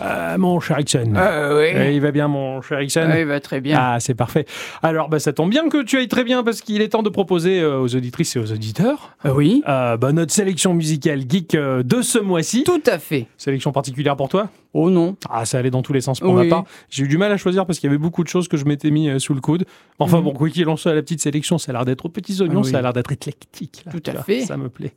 Euh, 0.00 0.38
mon 0.38 0.60
cher 0.60 0.78
Ixon. 0.80 1.12
Euh, 1.16 1.58
oui. 1.60 1.72
Eh, 1.74 1.94
Il 1.94 2.00
va 2.00 2.10
bien, 2.12 2.28
mon 2.28 2.62
cher 2.62 2.80
Ixon 2.80 3.08
Oui, 3.12 3.24
bah, 3.24 3.40
très 3.40 3.60
bien. 3.60 3.76
Ah, 3.80 4.00
c'est 4.00 4.14
parfait. 4.14 4.44
Alors, 4.82 5.08
bah, 5.08 5.18
ça 5.18 5.32
tombe 5.32 5.50
bien 5.50 5.68
que 5.68 5.82
tu 5.82 5.96
ailles 5.98 6.08
très 6.08 6.24
bien 6.24 6.42
parce 6.44 6.60
qu'il 6.60 6.80
est 6.82 6.88
temps 6.88 7.02
de 7.02 7.08
proposer 7.08 7.60
euh, 7.60 7.80
aux 7.80 7.94
auditrices 7.96 8.36
et 8.36 8.38
aux 8.38 8.52
auditeurs 8.52 9.16
oui. 9.24 9.62
bah, 9.66 9.98
notre 10.12 10.32
sélection 10.32 10.74
musicale 10.74 11.22
geek 11.28 11.52
de 11.56 12.02
ce 12.02 12.18
mois-ci. 12.18 12.64
Tout 12.64 12.82
à 12.86 12.98
fait. 12.98 13.26
Sélection 13.36 13.72
particulière 13.72 14.16
pour 14.16 14.28
toi? 14.28 14.48
Oh 14.74 14.90
non. 14.90 15.16
Ah, 15.30 15.44
ça 15.44 15.58
allait 15.58 15.70
dans 15.70 15.82
tous 15.82 15.92
les 15.92 16.00
sens 16.00 16.20
pour 16.20 16.34
Oui. 16.34 16.44
ma 16.46 16.50
part. 16.56 16.64
J'ai 16.90 17.04
eu 17.04 17.08
du 17.08 17.18
mal 17.18 17.32
à 17.32 17.36
choisir 17.36 17.66
parce 17.66 17.78
qu'il 17.78 17.88
y 17.88 17.90
avait 17.90 17.98
beaucoup 17.98 18.22
de 18.22 18.28
choses 18.28 18.48
que 18.48 18.56
je 18.56 18.64
m'étais 18.66 18.90
mis 18.90 19.18
sous 19.20 19.34
le 19.34 19.40
coude. 19.40 19.64
Enfin 19.98 20.18
Mhm. 20.18 20.24
bon, 20.24 20.32
quoi 20.34 20.48
qu'il 20.50 20.68
en 20.68 20.76
soit, 20.76 20.94
la 20.94 21.02
petite 21.02 21.20
sélection, 21.22 21.58
ça 21.58 21.70
a 21.70 21.72
l'air 21.72 21.84
d'être 21.84 22.04
aux 22.06 22.10
petits 22.10 22.40
oignons, 22.42 22.60
Ah 22.60 22.66
oui. 22.66 22.70
ça 22.70 22.78
a 22.78 22.82
l'air 22.82 22.92
d'être 22.92 23.10
éclectique. 23.12 23.82
là, 23.86 23.92
Tout 23.92 24.02
à 24.10 24.22
fait. 24.22 24.42
Ça 24.42 24.56
me 24.56 24.68
plaît. 24.68 24.92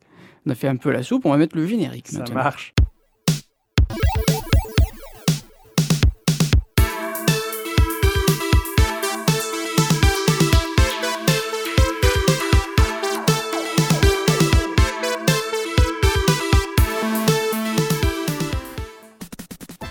On 0.45 0.49
a 0.51 0.55
fait 0.55 0.67
un 0.67 0.75
peu 0.75 0.91
la 0.91 1.03
soupe, 1.03 1.25
on 1.25 1.31
va 1.31 1.37
mettre 1.37 1.55
le 1.55 1.65
générique 1.67 2.07
Ça 2.09 2.19
maintenant. 2.19 2.35
marche. 2.35 2.73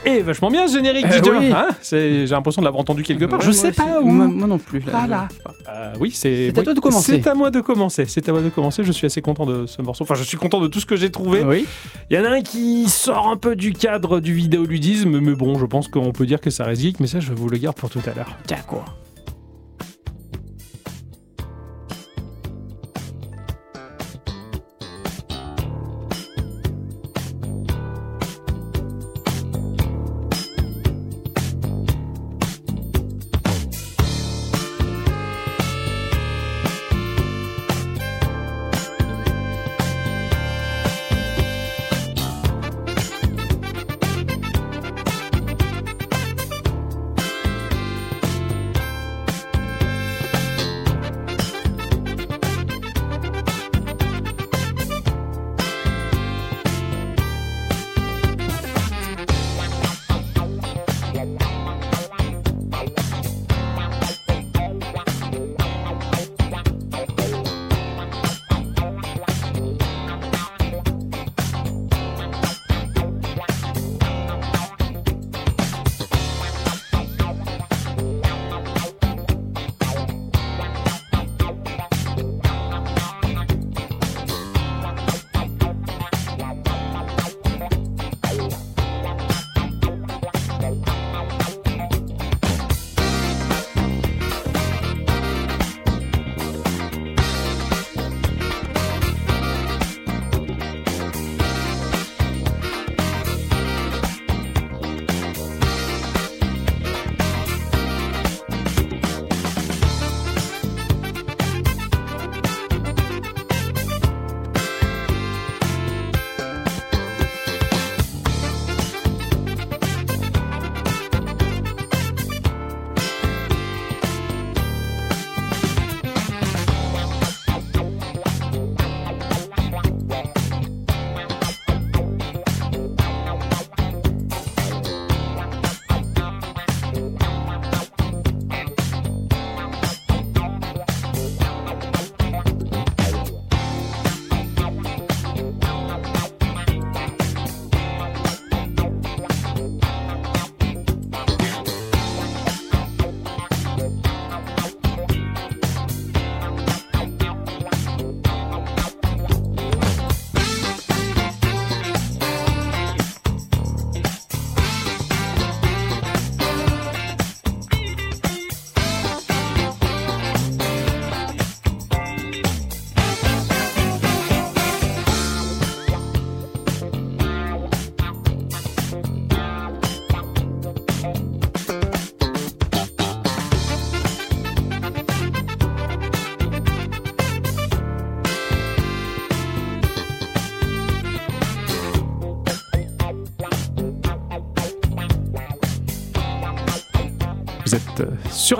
Et 0.04 0.20
vachement 0.22 0.50
bien 0.50 0.66
ce 0.66 0.74
générique, 0.76 1.06
Euh, 1.06 1.38
oui. 1.38 1.52
hein 1.52 1.68
J'ai 1.82 2.26
l'impression 2.26 2.62
de 2.62 2.64
l'avoir 2.66 2.80
entendu 2.80 3.02
quelque 3.02 3.24
part. 3.26 3.40
Je 3.40 3.50
sais 3.52 3.72
pas 3.72 4.00
où. 4.00 4.06
Moi, 4.10 4.26
moi 4.26 4.46
non 4.48 4.58
plus. 4.58 4.80
là, 4.80 4.86
Voilà. 4.92 5.28
Euh, 5.68 5.92
oui, 6.00 6.10
c'est. 6.12 6.50
C'est 6.50 6.56
à 6.56 6.60
oui, 6.60 6.64
toi 6.64 6.74
de 6.74 6.80
commencer. 6.80 7.20
C'est 7.22 7.28
à 7.28 7.34
moi 7.34 7.50
de 7.50 7.60
commencer. 7.60 8.04
C'est 8.06 8.28
à 8.28 8.32
moi 8.32 8.40
de 8.40 8.48
commencer. 8.48 8.82
Je 8.84 8.92
suis 8.92 9.06
assez 9.06 9.20
content 9.22 9.46
de 9.46 9.66
ce 9.66 9.82
morceau. 9.82 10.04
Enfin, 10.04 10.14
je 10.14 10.24
suis 10.24 10.36
content 10.36 10.60
de 10.60 10.68
tout 10.68 10.80
ce 10.80 10.86
que 10.86 10.96
j'ai 10.96 11.10
trouvé. 11.10 11.42
Oui. 11.44 11.66
Il 12.10 12.16
y 12.16 12.20
en 12.20 12.24
a 12.24 12.30
un 12.30 12.40
qui 12.42 12.88
sort 12.88 13.28
un 13.28 13.36
peu 13.36 13.56
du 13.56 13.72
cadre 13.72 14.20
du 14.20 14.32
vidéoludisme, 14.32 15.20
mais 15.20 15.34
bon, 15.34 15.58
je 15.58 15.66
pense 15.66 15.88
qu'on 15.88 16.12
peut 16.12 16.26
dire 16.26 16.40
que 16.40 16.50
ça 16.50 16.64
reste 16.64 16.82
geek, 16.82 17.00
mais 17.00 17.06
ça, 17.06 17.20
je 17.20 17.32
vous 17.32 17.48
le 17.48 17.58
garde 17.58 17.76
pour 17.76 17.90
tout 17.90 18.00
à 18.06 18.14
l'heure. 18.16 18.36
D'accord. 18.48 18.96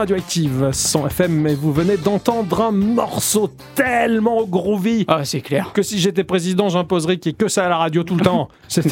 Radioactive 0.00 0.71
100 0.72 1.06
FM 1.09 1.47
et 1.47 1.55
vous 1.55 1.75
venez 1.75 1.99
d'entendre 1.99 2.62
un 2.62 2.71
morceau 2.71 3.50
tellement 3.75 4.44
groovy 4.44 5.05
Ah, 5.09 5.27
c'est 5.27 5.43
clair. 5.43 5.72
que 5.75 5.83
si 5.83 5.99
j'étais 5.99 6.25
président, 6.25 6.71
j'imposerais 6.71 7.19
qu'il 7.19 7.33
n'y 7.33 7.34
ait 7.34 7.37
que 7.37 7.49
ça 7.49 7.66
à 7.66 7.69
la 7.69 7.77
radio 7.77 8.03
tout 8.03 8.15
le 8.16 8.22
temps. 8.22 8.49
C'était, 8.69 8.89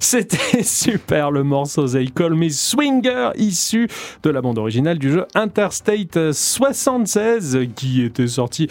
c'était 0.00 0.62
super 0.64 1.30
le 1.30 1.44
morceau 1.44 1.86
They 1.86 2.10
Call 2.10 2.34
Me 2.34 2.48
Swinger, 2.48 3.28
issu 3.36 3.88
de 4.24 4.30
la 4.30 4.40
bande 4.40 4.58
originale 4.58 4.98
du 4.98 5.12
jeu 5.12 5.26
Interstate 5.36 6.32
76, 6.32 7.58
qui 7.76 8.02
était 8.02 8.26
sorti 8.26 8.68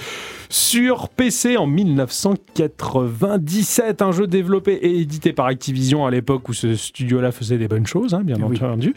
sur 0.49 1.07
PC 1.09 1.55
en 1.57 1.67
1997. 1.67 4.01
Un 4.01 4.11
jeu 4.11 4.27
développé 4.27 4.73
et 4.73 4.99
édité 4.99 5.31
par 5.31 5.45
Activision 5.45 6.05
à 6.05 6.11
l'époque 6.11 6.49
où 6.49 6.53
ce 6.53 6.75
studio-là 6.75 7.31
faisait 7.31 7.57
des 7.57 7.67
bonnes 7.69 7.87
choses, 7.87 8.13
hein, 8.13 8.21
bien 8.23 8.35
Oui. 8.41 8.57
entendu. 8.61 8.93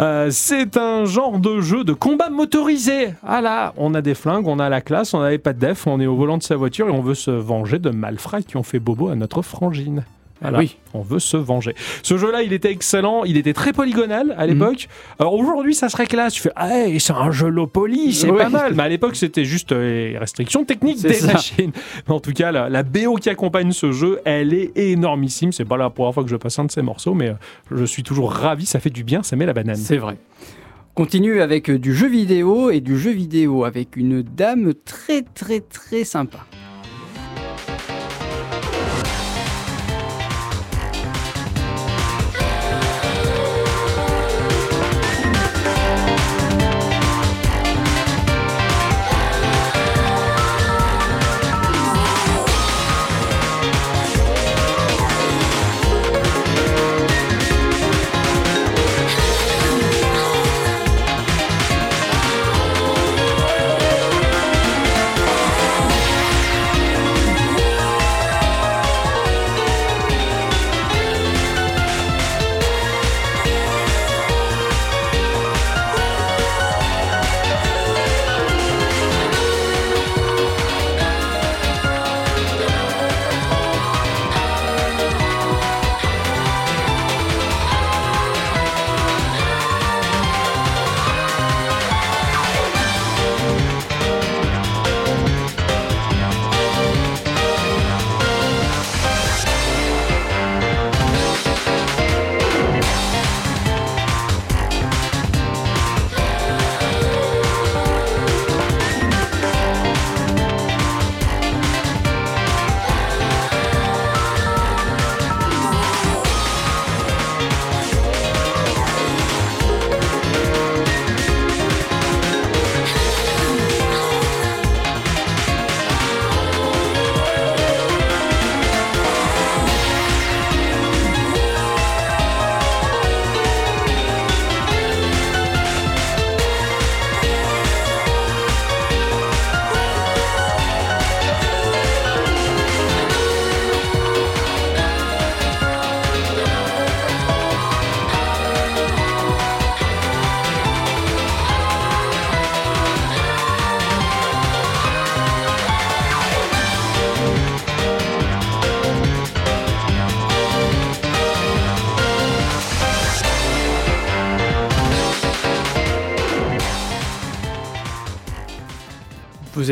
Euh, 0.00 0.28
c'est 0.30 0.76
un 0.76 1.04
genre 1.04 1.38
de 1.38 1.60
jeu 1.60 1.84
de 1.84 1.92
combat 1.92 2.30
motorisé. 2.30 3.14
Ah 3.26 3.40
là, 3.40 3.72
on 3.76 3.94
a 3.94 4.02
des 4.02 4.14
flingues, 4.14 4.46
on 4.46 4.58
a 4.58 4.68
la 4.68 4.80
classe, 4.80 5.14
on 5.14 5.20
n'avait 5.20 5.38
pas 5.38 5.52
de 5.52 5.58
def, 5.58 5.86
on 5.86 6.00
est 6.00 6.06
au 6.06 6.16
volant 6.16 6.38
de 6.38 6.42
sa 6.42 6.56
voiture 6.56 6.88
et 6.88 6.92
on 6.92 7.02
veut 7.02 7.14
se 7.14 7.30
venger 7.30 7.78
de 7.78 7.90
malfrats 7.90 8.42
qui 8.42 8.56
ont 8.56 8.62
fait 8.62 8.78
bobo 8.78 9.08
à 9.08 9.16
notre 9.16 9.42
frangine. 9.42 10.04
Voilà. 10.42 10.58
Oui. 10.58 10.76
On 10.94 11.00
veut 11.00 11.18
se 11.20 11.36
venger. 11.38 11.74
Ce 12.02 12.18
jeu-là, 12.18 12.42
il 12.42 12.52
était 12.52 12.70
excellent, 12.70 13.24
il 13.24 13.36
était 13.38 13.54
très 13.54 13.72
polygonal 13.72 14.34
à 14.36 14.46
l'époque. 14.46 14.88
Alors 15.18 15.34
aujourd'hui, 15.34 15.74
ça 15.74 15.88
serait 15.88 16.06
classe. 16.06 16.34
Tu 16.34 16.42
fais, 16.42 16.52
ah, 16.56 16.68
hey, 16.86 17.00
c'est 17.00 17.12
un 17.14 17.30
jeu 17.30 17.48
low 17.48 17.66
poly, 17.66 18.12
c'est 18.12 18.30
Ouais. 18.30 18.38
pas 18.38 18.48
mal. 18.50 18.74
Mais 18.74 18.82
à 18.82 18.88
l'époque, 18.88 19.16
c'était 19.16 19.44
juste 19.44 19.72
euh, 19.72 20.10
les 20.12 20.18
restrictions 20.18 20.64
techniques 20.64 21.00
des 21.00 21.14
ça. 21.14 21.32
machines. 21.32 21.72
Mais 22.08 22.14
en 22.14 22.20
tout 22.20 22.32
cas, 22.32 22.52
la, 22.52 22.68
la 22.68 22.82
BO 22.82 23.14
qui 23.16 23.30
accompagne 23.30 23.72
ce 23.72 23.92
jeu, 23.92 24.20
elle 24.24 24.52
est 24.52 24.72
énormissime. 24.76 25.52
C'est 25.52 25.64
pas 25.64 25.76
la 25.78 25.88
première 25.90 26.12
fois 26.12 26.24
que 26.24 26.30
je 26.30 26.36
passe 26.36 26.58
un 26.58 26.64
de 26.66 26.70
ces 26.70 26.82
morceaux, 26.82 27.14
mais 27.14 27.28
euh, 27.30 27.34
je 27.70 27.84
suis 27.84 28.02
toujours 28.02 28.32
ravi. 28.32 28.66
Ça 28.66 28.80
fait 28.80 28.90
du 28.90 29.04
bien, 29.04 29.22
ça 29.22 29.36
met 29.36 29.46
la 29.46 29.52
banane. 29.54 29.76
C'est 29.76 29.96
vrai. 29.96 30.16
Continue 30.94 31.40
avec 31.40 31.70
euh, 31.70 31.78
du 31.78 31.94
jeu 31.94 32.08
vidéo 32.08 32.68
et 32.70 32.80
du 32.80 32.98
jeu 32.98 33.12
vidéo 33.12 33.64
avec 33.64 33.96
une 33.96 34.20
dame 34.22 34.74
très 34.84 35.22
très 35.22 35.60
très 35.60 36.04
sympa. 36.04 36.40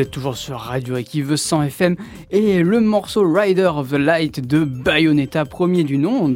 Vous 0.01 0.07
êtes 0.07 0.13
toujours 0.13 0.35
sur 0.35 0.57
Radio 0.57 0.97
Equive 0.97 1.35
100 1.35 1.61
FM 1.61 1.95
et 2.31 2.63
le 2.63 2.79
morceau 2.79 3.31
Rider 3.31 3.69
of 3.71 3.91
the 3.91 3.99
Light 3.99 4.39
de 4.39 4.63
Bayonetta, 4.63 5.45
premier 5.45 5.83
du 5.83 5.99
nom, 5.99 6.33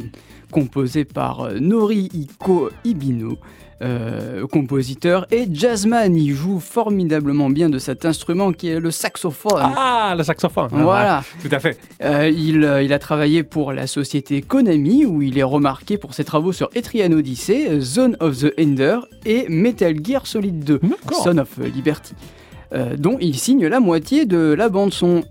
composé 0.52 1.04
par 1.04 1.40
euh, 1.40 1.58
Norihiko 1.58 2.70
Ibino, 2.84 3.38
euh, 3.82 4.46
compositeur, 4.46 5.26
et 5.32 5.48
Jazzman. 5.50 6.14
Il 6.14 6.32
joue 6.32 6.60
formidablement 6.60 7.50
bien 7.50 7.68
de 7.68 7.80
cet 7.80 8.04
instrument 8.04 8.52
qui 8.52 8.68
est 8.68 8.78
le 8.78 8.92
saxophone. 8.92 9.60
Ah, 9.76 10.14
le 10.16 10.22
saxophone. 10.22 10.68
Voilà. 10.70 11.24
Tout 11.42 11.48
à 11.50 11.58
fait. 11.58 11.76
Euh, 12.04 12.28
il, 12.28 12.70
il 12.84 12.92
a 12.92 12.98
travaillé 13.00 13.42
pour 13.42 13.72
la 13.72 13.88
société 13.88 14.42
Konami, 14.42 15.04
où 15.04 15.22
il 15.22 15.36
est 15.38 15.42
remarqué 15.42 15.98
pour 15.98 16.14
ses 16.14 16.22
travaux 16.22 16.52
sur 16.52 16.70
Etrian 16.76 17.10
Odyssey, 17.10 17.80
Zone 17.80 18.16
of 18.20 18.38
the 18.38 18.52
Ender 18.60 18.98
et 19.24 19.46
Metal 19.48 19.96
Gear 20.04 20.24
Solid 20.24 20.62
2, 20.62 20.78
D'accord. 20.84 21.24
Son 21.24 21.38
of 21.38 21.58
Liberty, 21.58 22.14
euh, 22.72 22.96
dont 22.96 23.16
il 23.20 23.36
signe 23.38 23.66
la 23.66 23.80
moitié 23.80 24.26
de 24.26 24.54
la 24.56 24.68
bande-son. 24.68 25.24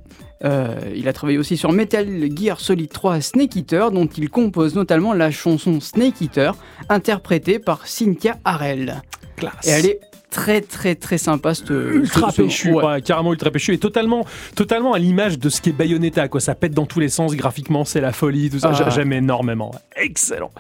Euh, 0.44 0.76
il 0.96 1.08
a 1.08 1.14
travaillé 1.14 1.38
aussi 1.38 1.56
sur 1.58 1.72
Metal 1.72 2.08
Gear 2.38 2.60
Solid 2.60 2.90
3 2.92 3.22
Snake 3.22 3.56
Eater, 3.56 3.92
dont 3.92 4.06
il 4.06 4.30
compose 4.30 4.76
notamment 4.76 5.14
la 5.14 5.32
chanson 5.32 5.80
Snake 5.80 6.22
Eater, 6.22 6.56
interprétée 6.90 7.58
par 7.60 7.88
Cynthia 7.88 8.36
Harrell. 8.44 9.02
Classe. 9.38 9.54
Et 9.66 9.70
elle 9.72 9.86
est 9.86 10.00
très 10.30 10.60
très 10.60 10.96
très 10.96 11.18
sympa, 11.18 11.54
cette 11.56 11.70
ultra 11.70 12.30
ce- 12.32 12.42
péchu, 12.42 12.74
ouais. 12.74 12.84
ouais, 12.84 13.02
carrément 13.02 13.32
ultra 13.32 13.50
péchu 13.52 13.74
et 13.74 13.78
totalement, 13.78 14.26
totalement 14.56 14.94
à 14.94 15.00
l'image 15.00 15.40
de 15.40 15.48
ce 15.50 15.62
qu'est 15.62 15.72
Bayonetta, 15.72 16.28
quoi. 16.28 16.42
Ça 16.42 16.54
pète 16.56 16.74
dans 16.74 16.86
tous 16.86 17.00
les 17.00 17.10
sens, 17.10 17.34
graphiquement, 17.36 17.86
c'est 17.86 18.02
la 18.02 18.12
folie, 18.12 18.50
tout 18.50 18.60
ça. 18.60 18.72
Ah. 18.72 18.74
J'a- 18.78 18.90
J'aime 18.90 19.14
énormément. 19.14 19.72
Excellent. 19.96 20.52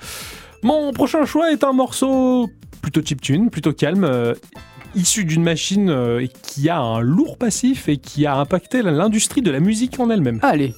Mon 0.63 0.93
prochain 0.93 1.25
choix 1.25 1.51
est 1.51 1.63
un 1.65 1.73
morceau 1.73 2.49
plutôt 2.81 3.01
chiptune, 3.01 3.49
plutôt 3.49 3.73
calme, 3.73 4.05
euh, 4.05 4.33
issu 4.95 5.25
d'une 5.25 5.43
machine 5.43 5.89
euh, 5.89 6.25
qui 6.41 6.69
a 6.69 6.79
un 6.79 7.01
lourd 7.01 7.37
passif 7.37 7.87
et 7.89 7.97
qui 7.97 8.25
a 8.25 8.35
impacté 8.37 8.81
l'industrie 8.81 9.41
de 9.41 9.51
la 9.51 9.59
musique 9.59 9.99
en 9.99 10.09
elle-même. 10.09 10.39
Allez. 10.41 10.73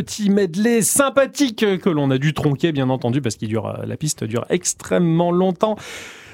Petit 0.00 0.30
medley 0.30 0.80
sympathique 0.80 1.64
que 1.78 1.90
l'on 1.90 2.10
a 2.10 2.16
dû 2.16 2.32
tronquer, 2.32 2.72
bien 2.72 2.88
entendu, 2.88 3.20
parce 3.20 3.36
que 3.36 3.44
la 3.86 3.96
piste 3.98 4.24
dure 4.24 4.46
extrêmement 4.48 5.30
longtemps. 5.30 5.76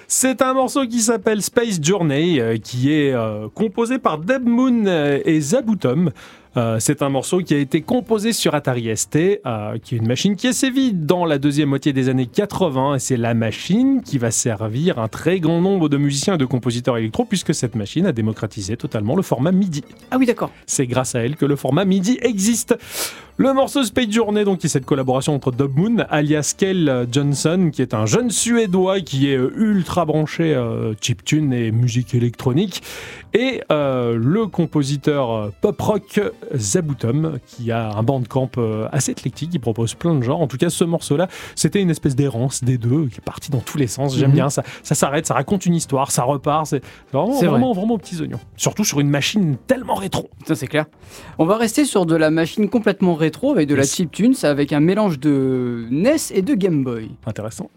C'est 0.07 0.41
un 0.41 0.55
morceau 0.55 0.87
qui 0.87 1.01
s'appelle 1.01 1.43
Space 1.43 1.81
Journey, 1.83 2.39
euh, 2.39 2.59
qui 2.59 2.93
est 2.93 3.13
euh, 3.13 3.49
composé 3.53 3.99
par 3.99 4.19
Deb 4.19 4.47
Moon 4.47 4.87
et 5.25 5.41
Zabutom. 5.41 6.13
Euh, 6.57 6.79
c'est 6.81 7.03
un 7.03 7.11
morceau 7.11 7.41
qui 7.41 7.55
a 7.55 7.59
été 7.59 7.83
composé 7.83 8.33
sur 8.33 8.55
Atari 8.55 8.97
ST, 8.97 9.17
euh, 9.45 9.77
qui 9.83 9.95
est 9.95 9.99
une 9.99 10.07
machine 10.07 10.37
qui 10.37 10.47
est 10.47 10.55
sévie 10.55 10.95
dans 10.95 11.27
la 11.27 11.39
deuxième 11.39 11.69
moitié 11.69 11.93
des 11.93 12.09
années 12.09 12.27
80, 12.27 12.95
et 12.95 12.99
c'est 12.99 13.19
la 13.19 13.35
machine 13.35 14.01
qui 14.03 14.17
va 14.17 14.31
servir 14.31 14.99
un 14.99 15.09
très 15.09 15.39
grand 15.39 15.61
nombre 15.61 15.91
de 15.91 15.99
musiciens 15.99 16.35
et 16.35 16.39
de 16.39 16.47
compositeurs 16.47 16.97
électro, 16.97 17.27
puisque 17.27 17.55
cette 17.55 17.75
machine 17.75 18.07
a 18.07 18.13
démocratisé 18.13 18.77
totalement 18.79 19.17
le 19.17 19.23
format 19.23 19.53
MIDI. 19.53 19.85
Ah 20.11 20.17
oui, 20.19 20.25
d'accord. 20.25 20.51
C'est 20.67 20.87
grâce 20.87 21.15
à 21.15 21.21
elle 21.21 21.37
que 21.37 21.45
le 21.45 21.57
format 21.57 21.85
MIDI 21.85 22.19
existe. 22.23 22.75
Le 23.39 23.53
morceau 23.53 23.85
Space 23.85 24.11
Journey, 24.11 24.45
donc, 24.45 24.61
qui 24.61 24.67
est 24.67 24.71
cette 24.71 24.87
collaboration 24.87 25.35
entre 25.35 25.53
Dub 25.53 25.77
Moon, 25.77 26.07
alias 26.09 26.55
Kel 26.57 27.07
Johnson, 27.13 27.71
qui 27.71 27.83
est 27.83 27.93
un 27.93 28.07
jeune 28.07 28.31
Suédois 28.31 29.01
qui 29.01 29.29
est 29.29 29.35
ultra 29.35 30.07
branché 30.07 30.55
euh, 30.55 30.95
chiptune 31.03 31.53
et 31.53 31.71
musique 31.71 32.15
électronique, 32.15 32.83
et 33.35 33.61
le 33.69 34.47
compositeur 34.47 35.53
pop 35.61 35.79
rock 35.81 36.21
Zabutom, 36.55 37.39
qui 37.47 37.71
a 37.71 37.91
un 37.91 38.03
bandcamp 38.03 38.51
euh, 38.57 38.89
assez 38.93 39.13
éclectique, 39.13 39.51
qui 39.51 39.59
propose 39.59 39.93
plein 39.93 40.15
de 40.15 40.23
genres. 40.23 40.41
En 40.41 40.47
tout 40.47 40.57
cas, 40.57 40.71
ce 40.71 40.85
morceau-là, 40.85 41.29
c'était 41.55 41.83
une 41.83 41.91
espèce 41.91 42.17
d'errance 42.17 42.65
des 42.65 42.79
deux, 42.79 43.07
qui 43.09 43.19
est 43.19 43.25
parti 43.25 43.51
dans 43.51 43.61
tous 43.61 43.77
les 43.77 43.87
sens. 43.87 44.17
J'aime 44.17 44.31
mhm. 44.31 44.37
bien, 44.37 44.51
ça, 44.51 44.63
ça 44.83 44.95
s'arrête, 44.95 45.27
ça 45.27 45.35
raconte 45.35 45.67
une 45.67 45.75
histoire, 45.75 46.11
ça 46.11 46.23
repart. 46.23 46.67
C'est 46.67 46.83
vraiment, 47.13 47.39
vraiment, 47.39 47.73
vraiment 47.75 47.95
aux 47.95 47.99
petits 47.99 48.21
oignons. 48.23 48.41
Surtout 48.57 48.85
sur 48.85 49.01
une 49.01 49.11
machine 49.11 49.57
tellement 49.67 49.97
rétro. 49.97 50.31
Ça, 50.47 50.55
c'est 50.55 50.69
clair. 50.69 50.87
On 51.39 51.45
va 51.45 51.59
rester 51.59 51.85
sur 51.85 52.07
de 52.07 52.17
la 52.17 52.31
machine 52.31 52.71
complètement 52.71 53.15
rétro, 53.15 53.26
avec 53.53 53.69
de 53.69 53.75
la 53.75 53.85
chiptune, 53.85 54.35
avec 54.43 54.73
un 54.73 54.81
mélange 54.81 55.19
de 55.19 55.87
NES 55.91 56.17
et 56.33 56.43
de 56.43 56.55
Game 56.55 56.85
Boy. 56.85 57.11
Intéressant. 57.27 57.71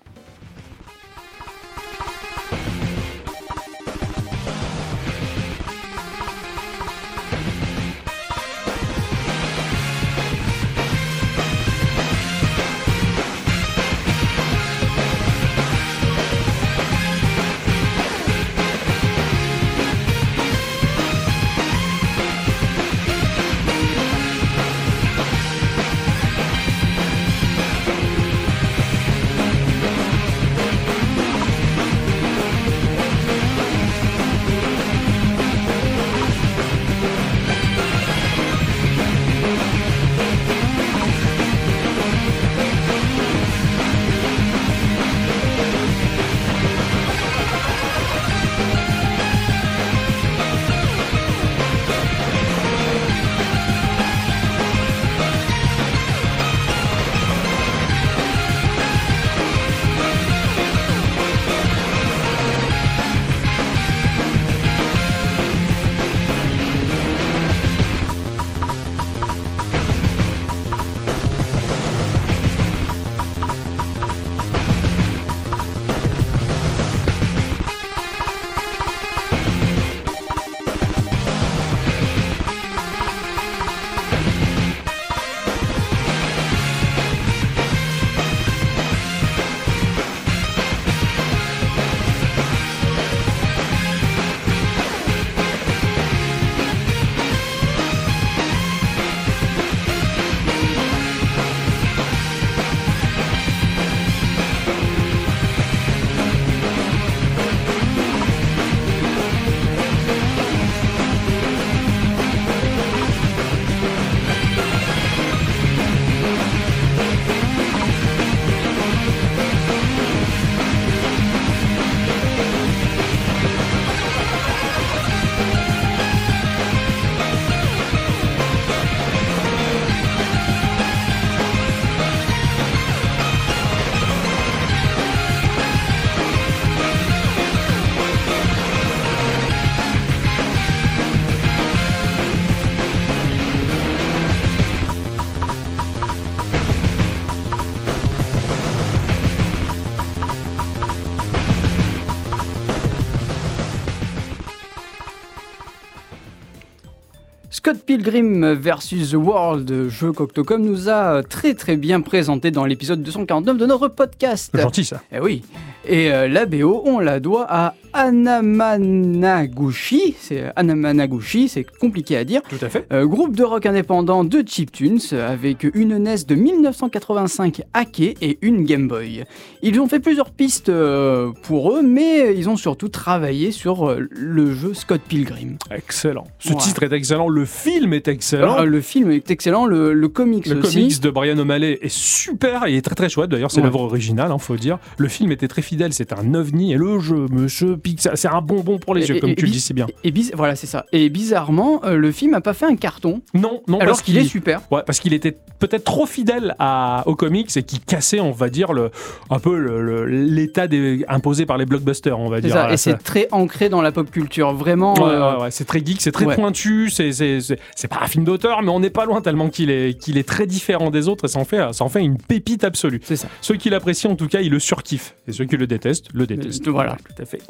Scott 157.69 157.83
Pilgrim 157.85 158.53
versus 158.53 159.11
The 159.11 159.13
World, 159.13 159.89
jeu 159.89 160.11
qu'Octocom 160.11 160.59
nous 160.59 160.89
a 160.89 161.21
très 161.21 161.53
très 161.53 161.77
bien 161.77 162.01
présenté 162.01 162.49
dans 162.49 162.65
l'épisode 162.65 163.03
249 163.03 163.59
de 163.59 163.65
notre 163.67 163.89
podcast. 163.89 164.59
Gentil 164.59 164.83
ça. 164.83 165.03
Eh 165.11 165.19
oui. 165.19 165.43
Et 165.85 166.11
euh, 166.11 166.27
la 166.27 166.47
BO, 166.47 166.81
on 166.85 166.97
la 166.97 167.19
doit 167.19 167.45
à 167.47 167.75
Anamanaguchi. 167.93 170.15
C'est 170.19 170.51
Anamanaguchi, 170.55 171.49
c'est 171.49 171.63
compliqué 171.63 172.17
à 172.17 172.23
dire. 172.23 172.41
Tout 172.43 172.57
à 172.61 172.69
fait. 172.69 172.85
Euh, 172.93 173.05
groupe 173.05 173.35
de 173.35 173.43
rock 173.43 173.65
indépendant 173.65 174.23
de 174.23 174.43
chiptunes 174.45 174.99
avec 175.11 175.67
une 175.73 175.97
NES 175.97 176.23
de 176.27 176.35
1985 176.35 177.61
hackée 177.73 178.15
et 178.21 178.37
une 178.41 178.63
Game 178.63 178.87
Boy. 178.87 179.23
Ils 179.61 179.79
ont 179.79 179.87
fait 179.87 179.99
plusieurs 179.99 180.31
pistes 180.31 180.69
euh, 180.69 181.31
pour 181.43 181.75
eux, 181.75 181.81
mais 181.81 182.35
ils 182.35 182.49
ont 182.49 182.57
surtout 182.57 182.89
travaillé 182.89 183.51
sur 183.51 183.95
le 183.97 184.53
jeu 184.53 184.73
Scott 184.73 185.01
Pilgrim. 185.07 185.57
Excellent. 185.71 186.27
Ce 186.39 186.53
titre 186.53 186.83
est 186.83 186.93
excellent, 186.93 187.27
le 187.27 187.45
film 187.45 187.93
est 187.93 188.07
excellent. 188.07 188.63
le 188.63 188.81
film 188.81 189.11
est 189.11 189.29
excellent, 189.31 189.65
le, 189.65 189.93
le 189.93 190.07
comics 190.07 190.47
le 190.47 190.61
comics 190.61 191.01
de 191.01 191.09
Brian 191.09 191.37
O'Malley 191.37 191.79
est 191.81 191.93
super, 191.93 192.67
il 192.67 192.75
est 192.75 192.81
très 192.81 192.95
très 192.95 193.09
chouette. 193.09 193.29
D'ailleurs, 193.29 193.51
c'est 193.51 193.61
l'œuvre 193.61 193.81
originale, 193.81 194.27
il 194.29 194.33
hein, 194.33 194.37
faut 194.37 194.55
dire. 194.55 194.79
Le 194.97 195.07
film 195.07 195.31
était 195.31 195.47
très 195.47 195.61
fidèle 195.61 195.93
c'est 195.93 196.13
un 196.13 196.33
ovni 196.33 196.73
et 196.73 196.77
le 196.77 196.99
jeu, 196.99 197.25
monsieur 197.31 197.77
C'est 197.97 198.27
un 198.27 198.41
bonbon 198.41 198.77
pour 198.77 198.95
les 198.95 199.07
yeux, 199.07 199.19
comme 199.19 199.35
tu 199.35 199.45
le 199.45 199.51
dis, 199.51 199.61
c'est 199.61 199.73
bien. 199.73 199.87
Et, 200.03 200.13
voilà, 200.33 200.55
c'est 200.55 200.67
ça. 200.67 200.85
Et 200.91 201.09
bizarrement, 201.09 201.81
euh, 201.83 201.95
le 201.95 202.11
film 202.11 202.31
n'a 202.31 202.41
pas 202.41 202.53
fait 202.53 202.65
un 202.65 202.75
carton. 202.75 203.21
Non, 203.33 203.61
non, 203.67 203.79
alors 203.79 204.01
qu'il 204.01 204.17
est 204.17 204.23
super. 204.23 204.61
Ouais, 204.71 204.81
parce 204.85 204.99
qu'il 204.99 205.13
était 205.13 205.35
peut-être 205.59 205.83
trop 205.83 206.05
fidèle 206.05 206.55
à, 206.59 207.03
aux 207.05 207.15
comics 207.15 207.55
et 207.55 207.63
qui 207.63 207.79
cassait, 207.79 208.19
on 208.19 208.31
va 208.31 208.49
dire, 208.49 208.73
le, 208.73 208.91
un 209.29 209.39
peu 209.39 210.05
l'état 210.05 210.67
imposé 211.07 211.45
par 211.45 211.57
les 211.57 211.65
blockbusters, 211.65 212.19
on 212.19 212.29
va 212.29 212.41
dire. 212.41 212.53
Ça, 212.53 212.71
et 212.71 212.77
c'est 212.77 212.97
très 212.97 213.27
ancré 213.31 213.69
dans 213.69 213.81
la 213.81 213.91
pop 213.91 214.09
culture, 214.09 214.53
vraiment. 214.53 214.93
Ouais, 214.93 215.11
euh, 215.11 215.39
ouais, 215.39 215.51
c'est 215.51 215.65
très 215.65 215.83
geek, 215.83 216.01
c'est 216.01 216.11
très 216.11 216.33
pointu, 216.35 216.89
c'est 216.89 217.87
pas 217.89 217.99
un 218.01 218.07
film 218.07 218.23
d'auteur, 218.23 218.61
mais 218.61 218.69
on 218.69 218.79
n'est 218.79 218.89
pas 218.89 219.05
loin 219.05 219.21
tellement 219.21 219.49
qu'il 219.49 219.69
est, 219.69 219.99
qu'il 219.99 220.17
est 220.17 220.27
très 220.27 220.45
différent 220.45 220.89
des 220.89 221.07
autres 221.07 221.25
et 221.25 221.27
ça 221.27 221.39
en 221.39 221.45
fait, 221.45 221.73
ça 221.73 221.83
en 221.83 221.89
fait 221.89 222.01
une 222.01 222.17
pépite 222.17 222.63
absolue. 222.63 223.01
C'est 223.03 223.15
ça. 223.15 223.27
Ceux 223.41 223.55
qui 223.55 223.69
l'apprécient, 223.69 224.11
en 224.11 224.15
tout 224.15 224.27
cas, 224.27 224.41
ils 224.41 224.51
le 224.51 224.59
surkiffent. 224.59 225.15
Et 225.27 225.31
ceux 225.31 225.45
qui 225.45 225.57
le 225.57 225.67
déteste, 225.67 226.07
le 226.13 226.25
déteste. 226.25 226.67
Voilà. 226.67 226.97
Tout 226.97 227.21
à 227.21 227.25
fait. 227.25 227.41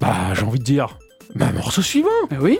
Bah, 0.00 0.34
j'ai 0.34 0.42
envie 0.44 0.58
de 0.58 0.64
dire, 0.64 0.98
bah, 1.34 1.52
morceau 1.52 1.82
suivant. 1.82 2.08
oui. 2.40 2.58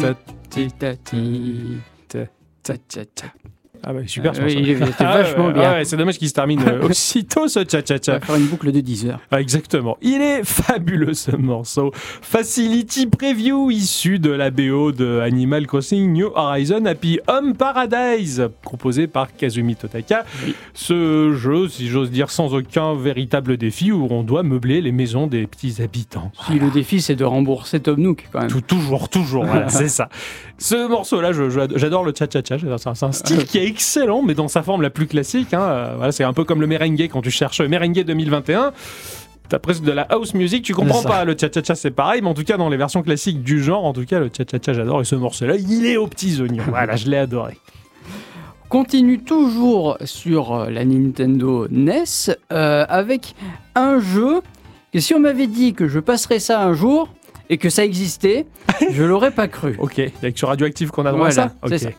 짜찌 0.00 0.68
짜찌 0.78 1.80
짜짜짜 2.62 3.32
Ah 3.88 3.92
bah 3.92 4.00
super 4.06 4.32
Euh, 4.36 4.48
il 4.50 4.68
était 4.68 4.84
Ah 4.98 5.18
vachement 5.22 5.50
bien. 5.52 5.72
ouais, 5.74 5.84
c'est 5.84 5.96
dommage 5.96 6.18
qu'il 6.18 6.28
se 6.28 6.34
termine 6.34 6.60
euh, 6.66 6.82
aussitôt 6.88 7.46
ce 7.46 7.60
On 7.60 7.64
cha-cha-cha. 7.68 8.14
va 8.14 8.20
faire 8.20 8.34
une 8.34 8.46
boucle 8.46 8.72
de 8.72 8.80
10 8.80 9.06
heures. 9.06 9.20
Ah, 9.30 9.40
exactement. 9.40 9.96
Il 10.02 10.20
est 10.20 10.42
fabuleux 10.44 11.14
ce 11.14 11.30
morceau. 11.36 11.92
Facility 11.94 13.06
Preview 13.06 13.70
issu 13.70 14.18
de 14.18 14.30
la 14.30 14.50
BO 14.50 14.90
de 14.92 15.20
Animal 15.20 15.66
Crossing 15.68 16.12
New 16.12 16.30
Horizon 16.34 16.84
Happy 16.84 17.20
Home 17.28 17.54
Paradise, 17.56 18.48
composé 18.64 19.06
par 19.06 19.34
Kazumi 19.36 19.76
Totaka. 19.76 20.24
Oui. 20.44 20.54
Ce 20.74 21.32
jeu, 21.32 21.68
si 21.68 21.88
j'ose 21.88 22.10
dire, 22.10 22.30
sans 22.30 22.54
aucun 22.54 22.94
véritable 22.94 23.56
défi 23.56 23.92
où 23.92 24.08
on 24.10 24.22
doit 24.24 24.42
meubler 24.42 24.80
les 24.80 24.92
maisons 24.92 25.28
des 25.28 25.46
petits 25.46 25.80
habitants. 25.80 26.32
Si 26.48 26.58
le 26.58 26.70
défi 26.70 27.00
c'est 27.00 27.14
de 27.16 27.24
rembourser 27.24 27.78
Tom 27.80 28.00
Nook 28.00 28.26
quand 28.32 28.40
même. 28.40 28.50
Tout, 28.50 28.60
toujours, 28.60 29.08
toujours, 29.08 29.44
voilà, 29.46 29.68
c'est 29.70 29.88
ça. 29.88 30.08
Ce 30.58 30.88
morceau-là, 30.88 31.30
j'adore 31.76 32.04
le 32.04 32.12
cha-cha-cha. 32.18 32.58
j'adore 32.58 32.80
ça. 32.80 32.94
C'est 32.94 33.06
un 33.06 33.12
style 33.12 33.44
qui 33.46 33.58
est 33.58 33.66
excellent, 33.76 34.22
mais 34.22 34.34
dans 34.34 34.48
sa 34.48 34.62
forme 34.62 34.80
la 34.82 34.90
plus 34.90 35.06
classique. 35.06 35.52
hein. 35.52 35.60
Euh, 35.60 35.94
Voilà, 35.96 36.12
c'est 36.12 36.24
un 36.24 36.32
peu 36.32 36.44
comme 36.44 36.60
le 36.60 36.66
merengue 36.66 37.08
quand 37.12 37.20
tu 37.22 37.30
cherches 37.30 37.60
merengue 37.60 38.02
2021. 38.04 38.72
T'as 39.48 39.58
presque 39.60 39.82
de 39.84 39.92
la 39.92 40.02
house 40.02 40.34
music, 40.34 40.64
tu 40.64 40.74
comprends 40.74 41.02
pas. 41.02 41.24
Le 41.24 41.36
cha-cha-cha, 41.38 41.74
c'est 41.76 41.90
pareil, 41.92 42.20
mais 42.22 42.28
en 42.28 42.34
tout 42.34 42.42
cas, 42.42 42.56
dans 42.56 42.68
les 42.68 42.76
versions 42.76 43.02
classiques 43.02 43.42
du 43.44 43.62
genre, 43.62 43.84
en 43.84 43.92
tout 43.92 44.04
cas, 44.04 44.18
le 44.18 44.28
cha-cha-cha, 44.36 44.72
j'adore. 44.72 45.02
Et 45.02 45.04
ce 45.04 45.14
morceau-là, 45.14 45.54
il 45.56 45.86
est 45.86 45.96
aux 45.96 46.06
petits 46.08 46.40
oignons. 46.40 46.64
Voilà, 46.68 46.96
je 46.96 47.08
l'ai 47.08 47.18
adoré. 47.18 47.56
Continue 48.68 49.20
toujours 49.20 49.96
sur 50.04 50.52
euh, 50.54 50.70
la 50.70 50.84
Nintendo 50.84 51.68
NES 51.70 52.02
euh, 52.52 52.84
avec 52.88 53.34
un 53.76 54.00
jeu 54.00 54.40
que 54.92 54.98
si 54.98 55.14
on 55.14 55.20
m'avait 55.20 55.46
dit 55.46 55.72
que 55.74 55.86
je 55.86 56.00
passerais 56.00 56.40
ça 56.40 56.62
un 56.64 56.72
jour 56.72 57.08
et 57.48 57.58
que 57.58 57.70
ça 57.70 57.84
existait, 57.84 58.46
je 58.90 59.04
l'aurais 59.04 59.30
pas 59.30 59.46
cru. 59.46 59.76
Ok, 59.78 59.98
il 59.98 60.10
y 60.22 60.26
a 60.26 60.32
que 60.32 60.38
sur 60.38 60.48
Radioactive 60.48 60.90
qu'on 60.90 61.06
a 61.06 61.12
droit 61.12 61.28
Voilà, 61.30 61.42
à 61.44 61.68
ça 61.70 61.78
c'est 61.78 61.86
Ok. 61.86 61.92
ça. 61.92 61.98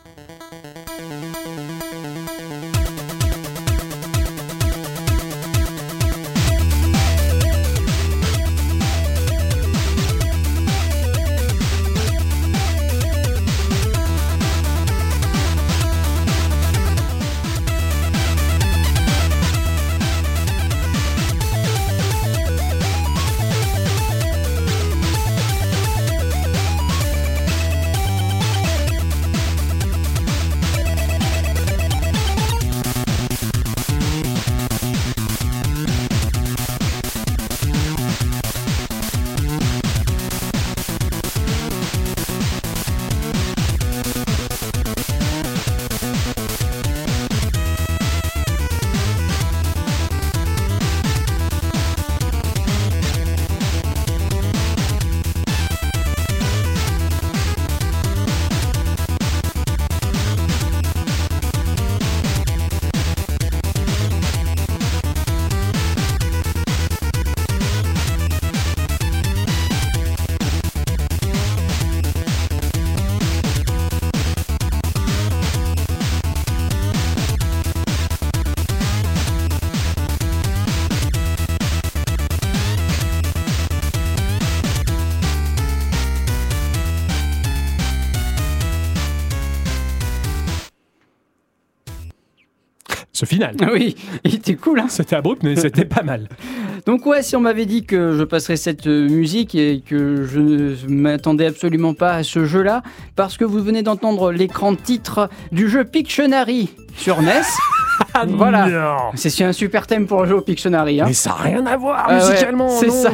Final. 93.38 93.54
Oui, 93.72 93.94
il 94.24 94.34
était 94.34 94.56
cool. 94.56 94.80
Hein 94.80 94.86
C'était 94.88 95.16
abrupt, 95.16 95.42
mais 95.42 95.54
c'était 95.54 95.84
pas 95.84 96.02
mal. 96.02 96.28
Donc 96.86 97.06
ouais, 97.06 97.22
si 97.22 97.36
on 97.36 97.40
m'avait 97.40 97.66
dit 97.66 97.84
que 97.84 98.16
je 98.16 98.24
passerais 98.24 98.56
cette 98.56 98.86
euh, 98.86 99.08
musique 99.08 99.54
et 99.54 99.80
que 99.80 100.24
je 100.24 100.40
ne 100.40 100.74
m'attendais 100.88 101.46
absolument 101.46 101.94
pas 101.94 102.14
à 102.14 102.22
ce 102.22 102.46
jeu-là, 102.46 102.82
parce 103.14 103.36
que 103.36 103.44
vous 103.44 103.62
venez 103.62 103.82
d'entendre 103.82 104.32
l'écran 104.32 104.74
titre 104.74 105.28
du 105.52 105.68
jeu 105.68 105.84
Pictionary 105.84 106.70
sur 106.96 107.22
NES. 107.22 107.42
Voilà. 108.28 109.10
C'est 109.14 109.44
un 109.44 109.52
super 109.52 109.86
thème 109.86 110.06
pour 110.06 110.24
jouer 110.26 110.34
au 110.34 110.40
Pictionary. 110.40 111.00
Hein. 111.00 111.04
Mais 111.08 111.12
ça 111.12 111.30
n'a 111.30 111.36
rien 111.36 111.66
à 111.66 111.76
voir 111.76 112.04
Ah 112.08 112.14
ouais, 112.18 112.30
musicalement. 112.30 112.68
c'est 112.68 112.90
ça. 112.90 113.10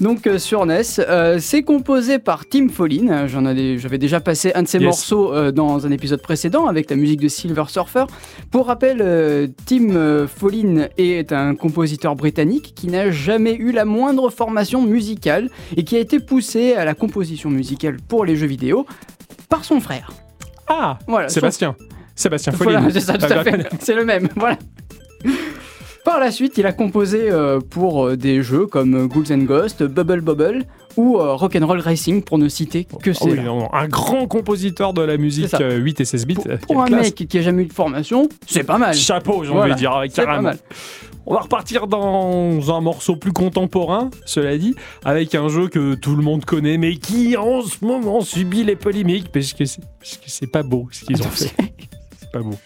Donc 0.00 0.26
euh, 0.26 0.38
sur 0.38 0.66
NES, 0.66 0.82
euh, 0.98 1.38
c'est 1.40 1.62
composé 1.62 2.18
par 2.18 2.46
Tim 2.46 2.68
Follin. 2.68 3.26
J'avais 3.26 3.98
déjà 3.98 4.20
passé 4.20 4.52
un 4.54 4.62
de 4.62 4.68
ses 4.68 4.76
Yes. 4.78 4.84
morceaux 4.86 5.32
euh, 5.32 5.52
dans 5.52 5.86
un 5.86 5.90
épisode 5.90 6.20
précédent 6.20 6.66
avec 6.66 6.90
la 6.90 6.96
musique 6.96 7.20
de 7.20 7.28
Silver 7.28 7.64
Surfer. 7.68 8.04
Pour 8.50 8.66
rappel, 8.66 9.52
Tim 9.64 10.26
Follin 10.26 10.88
est 10.98 11.32
un 11.32 11.54
compositeur 11.54 12.14
britannique 12.14 12.74
qui 12.76 12.88
n'a 12.88 13.10
jamais 13.10 13.54
eu 13.54 13.72
la 13.72 13.84
moindre 13.86 14.28
formation 14.28 14.82
musicale 14.82 15.48
et 15.76 15.84
qui 15.84 15.96
a 15.96 16.00
été 16.00 16.20
poussé 16.20 16.74
à 16.74 16.84
la 16.84 16.94
composition 16.94 17.48
musicale 17.48 17.96
pour 18.06 18.24
les 18.24 18.36
jeux 18.36 18.46
vidéo 18.46 18.86
par 19.48 19.64
son 19.64 19.80
frère. 19.80 20.10
Ah, 20.68 20.98
Voilà. 21.06 21.28
son 21.28 21.40
Sébastien. 22.16 22.52
Sébastien 22.52 22.52
Follin. 22.52 22.80
voilà, 22.80 22.92
c'est 22.92 23.00
ça, 23.00 23.18
tout 23.18 23.26
à 23.32 23.44
fait. 23.44 23.68
C'est 23.80 23.94
le 23.94 24.04
même, 24.04 24.28
voilà. 24.36 24.56
Par 26.04 26.20
la 26.20 26.30
suite, 26.30 26.56
il 26.56 26.66
a 26.66 26.72
composé 26.72 27.30
euh, 27.32 27.58
pour 27.58 28.06
euh, 28.06 28.16
des 28.16 28.40
jeux 28.40 28.66
comme 28.66 28.94
euh, 28.94 29.06
Ghouls 29.08 29.32
and 29.32 29.38
Ghosts, 29.44 29.82
Bubble 29.82 30.20
Bubble 30.20 30.62
ou 30.96 31.18
euh, 31.18 31.34
Rock'n'Roll 31.34 31.80
Racing 31.80 32.22
pour 32.22 32.38
ne 32.38 32.48
citer 32.48 32.84
que 33.02 33.10
Ah 33.10 33.14
c'est 33.14 33.24
oui, 33.32 33.40
un 33.72 33.88
grand 33.88 34.28
compositeur 34.28 34.92
de 34.94 35.02
la 35.02 35.16
musique 35.16 35.48
C'est 35.50 35.56
ça. 35.56 35.62
euh, 35.64 35.78
8 35.78 36.00
et 36.00 36.04
16 36.04 36.26
bits. 36.26 36.36
Pour, 36.68 36.80
un 36.80 36.86
classe. 36.86 37.06
mec 37.06 37.14
qui 37.28 37.38
a 37.38 37.42
jamais 37.42 37.64
eu 37.64 37.66
de 37.66 37.72
formation, 37.72 38.28
c'est 38.46 38.62
pas 38.62 38.78
mal. 38.78 38.94
Chapeau, 38.94 39.42
j'ai 39.42 39.50
Voilà. 39.50 39.64
envie 39.64 39.72
de 39.74 39.78
dire, 39.78 40.00
C'est 40.08 40.22
pas 40.22 40.26
carrément. 40.26 40.42
mal. 40.50 40.58
On 41.28 41.34
va 41.34 41.40
repartir 41.40 41.88
dans 41.88 42.72
un 42.72 42.80
morceau 42.80 43.16
plus 43.16 43.32
contemporain, 43.32 44.10
cela 44.26 44.56
dit, 44.56 44.76
avec 45.04 45.34
un 45.34 45.48
jeu 45.48 45.66
que 45.66 45.94
tout 45.96 46.14
le 46.14 46.22
monde 46.22 46.44
connaît, 46.44 46.78
mais 46.78 46.94
qui 46.98 47.36
en 47.36 47.62
ce 47.62 47.84
moment 47.84 48.20
subit 48.20 48.62
les 48.62 48.76
polémiques, 48.76 49.32
parce 49.32 49.52
que 49.54 49.64
c'est, 49.64 49.80
parce 49.98 50.18
que 50.18 50.30
c'est 50.30 50.46
pas 50.46 50.62
beau 50.62 50.86
ce 50.92 51.04
qu'ils 51.04 51.20
ont 51.20 51.30
fait. 51.30 51.50
Pas 52.36 52.42
beau. 52.42 52.58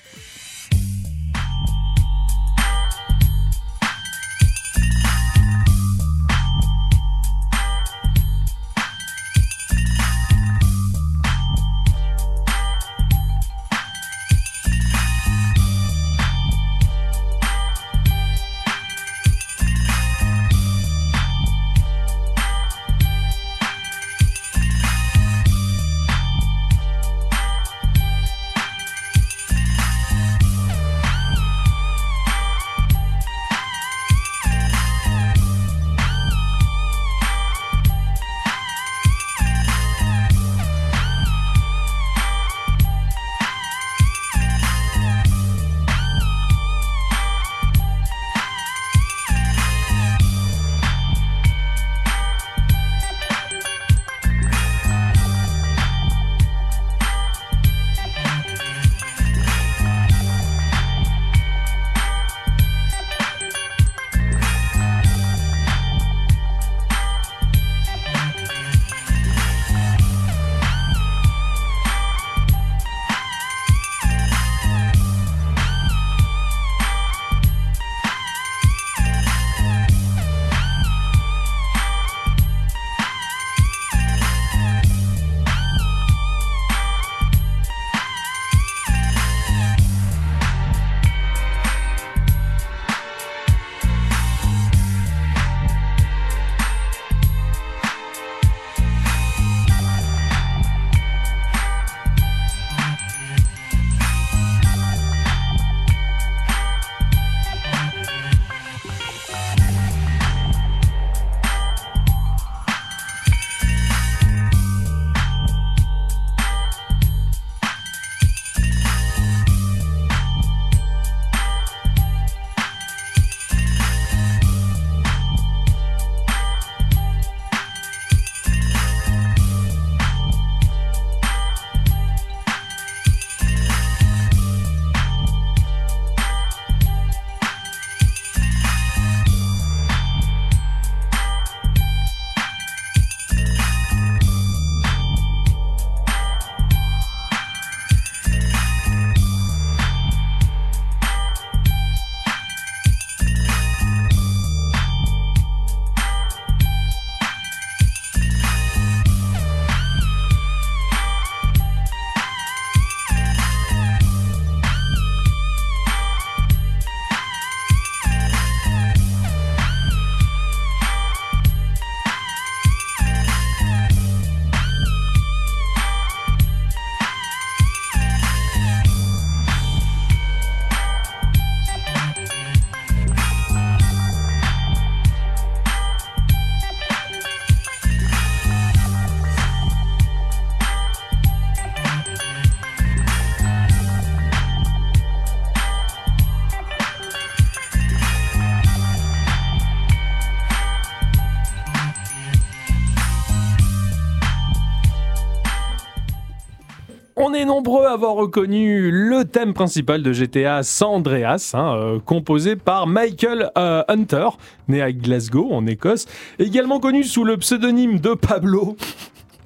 Avoir 207.93 208.15
reconnu 208.15 208.91
le 208.91 209.25
thème 209.25 209.53
principal 209.53 210.03
de 210.03 210.13
GTA 210.13 210.63
San 210.63 210.89
Andreas, 210.91 211.53
hein, 211.55 211.75
euh, 211.77 211.99
composé 211.99 212.57
par 212.57 212.87
Michael 212.87 213.51
euh, 213.59 213.83
Hunter, 213.89 214.29
né 214.69 214.81
à 214.81 214.93
Glasgow, 214.93 215.51
en 215.51 215.67
Écosse, 215.67 216.07
également 216.39 216.79
connu 216.79 217.03
sous 217.05 217.25
le 217.25 217.37
pseudonyme 217.37 217.99
de 217.99 218.15
Pablo. 218.15 218.77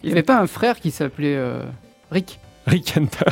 Il 0.02 0.08
n'y 0.08 0.12
avait 0.12 0.22
pas 0.22 0.38
un 0.38 0.46
frère 0.46 0.80
qui 0.80 0.90
s'appelait 0.90 1.36
euh, 1.36 1.64
Rick? 2.10 2.38
Rick 2.66 2.96
Hunter. 2.96 3.30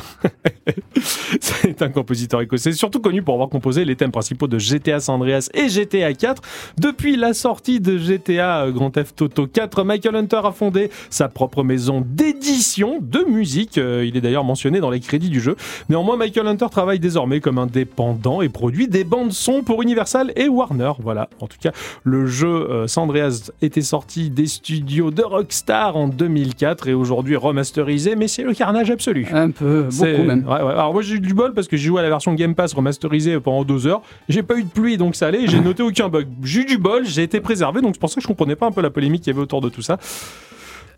C'est 1.41 1.83
un 1.83 1.89
compositeur 1.89 2.41
écossais, 2.41 2.73
surtout 2.73 3.01
connu 3.01 3.23
pour 3.23 3.35
avoir 3.35 3.49
composé 3.49 3.85
les 3.85 3.97
thèmes 3.97 4.13
principaux 4.13 4.47
de 4.47 4.59
GTA 4.59 5.01
San 5.01 5.17
Andreas 5.17 5.49
et 5.55 5.69
GTA 5.69 6.13
4. 6.13 6.43
Depuis 6.79 7.17
la 7.17 7.35
sortie 7.35 7.81
de 7.81 7.99
GTA 7.99 8.71
Grand 8.71 8.91
Theft 8.91 9.21
Auto 9.23 9.47
4, 9.47 9.85
Michael 9.85 10.17
Hunter 10.17 10.41
a 10.45 10.53
fondé 10.53 10.91
sa 11.11 11.29
propre 11.29 11.63
maison 11.63 12.03
d'édition 12.05 12.99
de 13.01 13.25
musique. 13.29 13.79
Euh, 13.79 14.05
il 14.07 14.17
est 14.17 14.21
d'ailleurs 14.21 14.45
mentionné 14.45 14.81
dans 14.81 14.91
les 14.91 15.01
crédits 15.01 15.31
du 15.31 15.41
jeu. 15.41 15.57
Néanmoins, 15.89 16.17
Michael 16.17 16.47
Hunter 16.47 16.67
travaille 16.71 16.99
désormais 16.99 17.41
comme 17.41 17.59
indépendant 17.59 18.43
et 18.43 18.49
produit 18.49 18.89
des 18.89 19.05
bandes 19.05 19.33
son 19.33 19.63
pour 19.63 19.83
Universal 19.83 20.33
et 20.37 20.49
Warner. 20.49 20.93
Voilà, 21.01 21.29
en 21.41 21.47
tout 21.47 21.59
cas, 21.61 21.73
le 22.05 22.27
jeu 22.27 22.71
euh, 22.71 22.87
San 22.87 23.05
Andreas 23.05 23.51
était 23.63 23.83
sorti 23.83 24.31
des 24.31 24.47
studios 24.47 25.11
de 25.11 25.23
Rockstar 25.23 25.97
en 25.97 26.09
2004 26.09 26.89
et 26.89 26.95
aujourd'hui 26.95 27.37
remasterisé, 27.37 28.17
mais 28.17 28.29
c'est 28.29 28.43
le 28.43 28.55
carnage 28.55 28.91
absolu. 28.91 29.22
Un 29.33 29.51
peu, 29.51 29.83
beaucoup 29.91 30.23
même. 30.23 30.47
Ouais, 30.47 30.63
ouais. 30.63 30.73
Alors 30.73 30.93
moi 30.93 31.03
j'ai 31.03 31.15
eu 31.17 31.21
du 31.21 31.35
bol 31.35 31.53
parce 31.55 31.69
que 31.69 31.77
j'ai 31.77 31.89
joué 31.89 32.01
à 32.01 32.03
la 32.03 32.09
version 32.09 32.35
Game 32.35 32.55
Pass 32.55 32.73
remasterisée 32.75 33.39
pendant 33.41 33.65
deux 33.65 33.87
heures. 33.87 34.03
J'ai 34.29 34.43
pas 34.43 34.57
eu 34.57 34.65
de 34.65 34.69
pluie 34.69 34.97
donc 34.97 35.15
ça 35.17 35.27
allait. 35.29 35.47
J'ai 35.47 35.61
noté 35.63 35.83
aucun 35.83 36.09
bug. 36.09 36.29
J'ai 36.43 36.61
eu 36.63 36.65
du 36.65 36.79
bol, 36.79 37.05
j'ai 37.05 37.23
été 37.23 37.41
préservé 37.41 37.81
donc 37.81 37.95
c'est 37.95 38.01
pour 38.01 38.09
ça 38.11 38.17
que 38.17 38.23
je 38.23 38.27
comprenais 38.29 38.57
pas 38.57 38.67
un 38.67 38.73
peu 38.73 38.81
la 38.83 38.91
polémique 38.91 39.23
qu'il 39.23 39.33
y 39.33 39.35
avait 39.35 39.43
autour 39.43 39.61
de 39.61 39.69
tout 39.69 39.83
ça. 39.83 39.99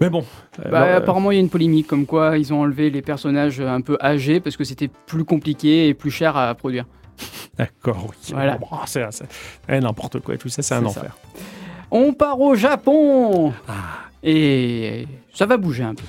Mais 0.01 0.11
bon. 0.11 0.25
euh, 0.65 0.71
Bah, 0.71 0.83
euh, 0.85 0.97
apparemment, 0.99 1.31
il 1.31 1.35
y 1.37 1.39
a 1.39 1.41
une 1.41 1.49
polémique 1.51 1.87
comme 1.87 2.07
quoi 2.07 2.37
ils 2.37 2.53
ont 2.53 2.61
enlevé 2.63 2.91
les 2.91 3.03
personnages 3.03 3.61
un 3.61 3.81
peu 3.81 3.97
âgés 4.01 4.41
parce 4.41 4.57
que 4.57 4.65
c'était 4.65 4.89
plus 4.89 5.25
compliqué 5.25 5.89
et 5.89 5.95
plus 5.95 6.11
cher 6.11 6.37
à 6.37 6.55
produire. 6.55 6.85
D'accord. 7.59 8.09
oui. 8.11 8.33
Voilà. 8.33 8.59
Bon, 8.59 8.67
c'est 8.87 9.05
eh, 9.69 9.81
n'importe 9.81 10.21
quoi. 10.21 10.37
Tout 10.37 10.49
ça 10.49 10.63
c'est 10.63 10.75
un 10.75 10.85
enfer. 10.85 11.17
On 11.91 12.13
part 12.13 12.41
au 12.41 12.55
Japon 12.57 13.53
Ah. 13.69 13.73
Et 14.23 15.07
ça 15.33 15.47
va 15.47 15.57
bouger 15.57 15.85
un 15.85 15.95
peu. 15.95 16.03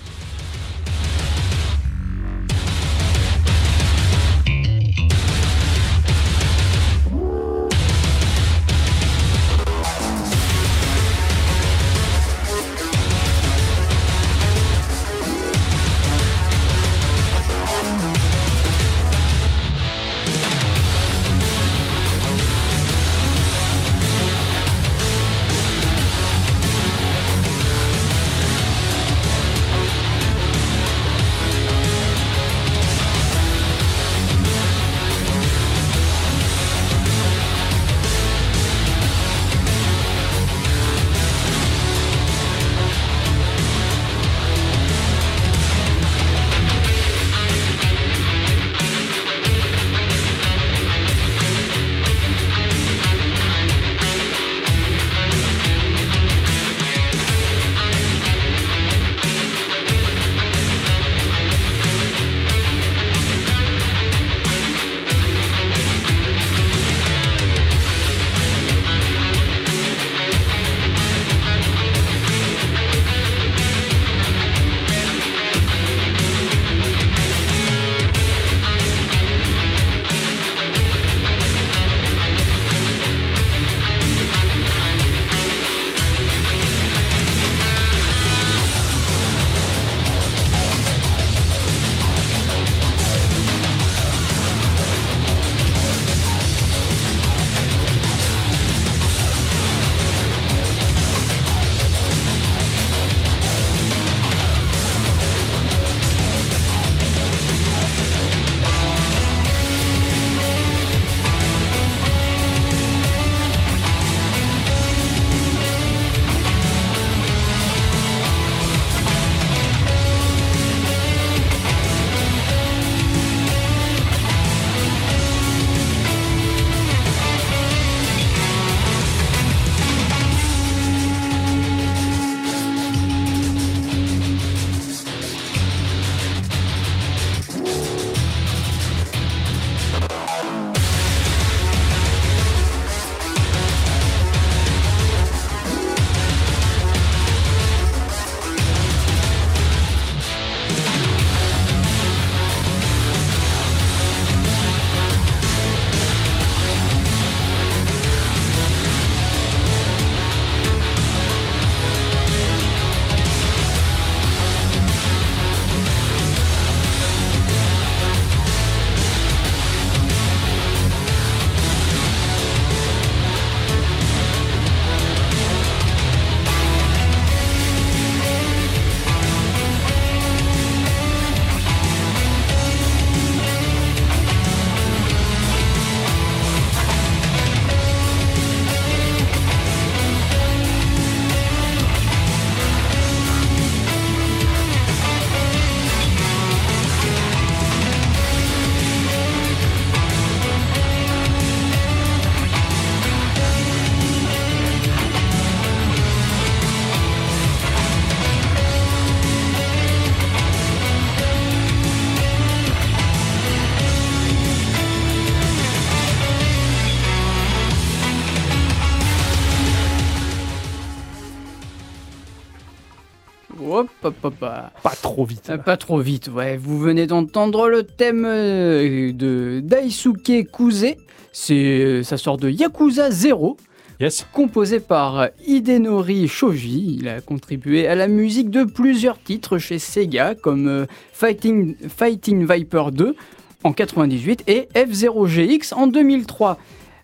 Hop, 224.04 224.16
hop. 224.24 224.36
Pas 224.40 224.72
trop 225.02 225.26
vite. 225.26 225.50
Euh, 225.50 225.58
Pas 225.58 225.78
trop 225.78 226.00
vite, 226.00 226.30
ouais. 226.34 226.58
Vous 226.58 226.80
venez 226.80 227.08
d'entendre 227.08 227.70
le 227.70 227.84
thème 227.84 228.26
euh, 228.28 229.12
de 229.12 229.62
Daisuke 229.64 230.48
Kuze. 230.52 230.86
C'est, 231.32 232.02
ça 232.04 232.18
sort 232.18 232.38
de 232.38 232.50
Yakuza 232.50 233.12
0, 233.12 233.58
Yes. 234.00 234.26
composé 234.34 234.80
par 234.80 235.30
Hidenori 235.48 236.28
Shoji. 236.28 236.98
Il 237.00 237.08
a 237.10 237.22
contribué 237.22 237.88
à 237.88 237.96
la 237.96 238.08
musique 238.08 238.50
de 238.50 238.64
plusieurs 238.64 239.22
titres 239.22 239.58
chez 239.58 239.80
Sega, 239.80 240.36
comme 240.36 240.68
euh, 240.68 240.86
Fighting, 241.14 241.76
Fighting 241.90 242.46
Viper 242.50 242.86
2 242.92 243.16
en 243.64 243.74
98 243.74 244.44
et 244.48 244.68
F0GX 244.76 245.74
en 245.74 245.88
2003. 245.88 246.58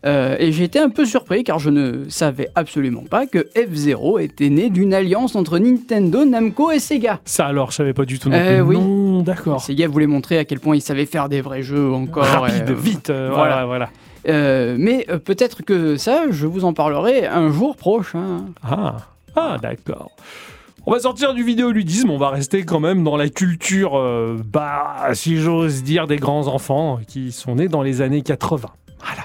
Euh, 0.05 0.35
et 0.39 0.51
j'ai 0.51 0.63
été 0.63 0.79
un 0.79 0.89
peu 0.89 1.05
surpris 1.05 1.43
car 1.43 1.59
je 1.59 1.69
ne 1.69 2.09
savais 2.09 2.49
absolument 2.55 3.03
pas 3.09 3.27
que 3.27 3.49
F0 3.55 4.19
était 4.21 4.49
né 4.49 4.69
d'une 4.71 4.93
alliance 4.95 5.35
entre 5.35 5.59
Nintendo, 5.59 6.25
Namco 6.25 6.71
et 6.71 6.79
Sega. 6.79 7.19
Ça 7.25 7.45
alors, 7.45 7.69
je 7.71 7.75
savais 7.77 7.93
pas 7.93 8.05
du 8.05 8.17
tout 8.17 8.29
non 8.29 8.39
plus. 8.39 8.61
oui. 8.61 8.75
Non, 8.77 9.21
d'accord. 9.21 9.61
Sega 9.61 9.87
voulait 9.87 10.07
montrer 10.07 10.39
à 10.39 10.45
quel 10.45 10.59
point 10.59 10.75
il 10.75 10.81
savait 10.81 11.05
faire 11.05 11.29
des 11.29 11.41
vrais 11.41 11.61
jeux 11.61 11.91
encore. 11.91 12.23
Rapide, 12.25 12.69
euh, 12.69 12.73
vite. 12.73 13.09
euh, 13.11 13.29
voilà. 13.31 13.65
voilà, 13.65 13.65
voilà. 13.65 13.89
euh, 14.27 14.75
mais 14.79 15.05
euh, 15.09 15.19
peut-être 15.19 15.61
que 15.63 15.97
ça, 15.97 16.23
je 16.31 16.47
vous 16.47 16.65
en 16.65 16.73
parlerai 16.73 17.27
un 17.27 17.51
jour 17.51 17.75
prochain. 17.75 18.45
Ah, 18.63 18.97
ah 19.35 19.57
d'accord. 19.61 20.09
On 20.87 20.93
va 20.93 20.99
sortir 20.99 21.35
du 21.35 21.43
vidéoludisme, 21.43 22.09
on 22.09 22.17
va 22.17 22.29
rester 22.31 22.63
quand 22.63 22.79
même 22.79 23.03
dans 23.03 23.15
la 23.15 23.29
culture, 23.29 23.99
euh, 23.99 24.41
bah, 24.51 25.09
si 25.13 25.37
j'ose 25.37 25.83
dire, 25.83 26.07
des 26.07 26.17
grands 26.17 26.47
enfants 26.47 26.99
qui 27.07 27.31
sont 27.31 27.53
nés 27.57 27.67
dans 27.67 27.83
les 27.83 28.01
années 28.01 28.23
80. 28.23 28.67
Voilà. 29.05 29.21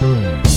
Boom. 0.00 0.47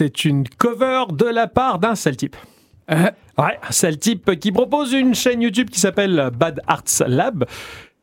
C'était 0.00 0.30
une 0.30 0.48
cover 0.48 1.04
de 1.12 1.26
la 1.26 1.46
part 1.46 1.78
d'un 1.78 1.94
sale 1.94 2.16
type. 2.16 2.34
Euh, 2.90 3.10
Ouais, 3.36 3.58
un 3.62 3.70
sale 3.70 3.98
type 3.98 4.38
qui 4.40 4.50
propose 4.50 4.94
une 4.94 5.14
chaîne 5.14 5.42
YouTube 5.42 5.68
qui 5.68 5.78
s'appelle 5.78 6.30
Bad 6.34 6.62
Arts 6.66 7.06
Lab. 7.06 7.44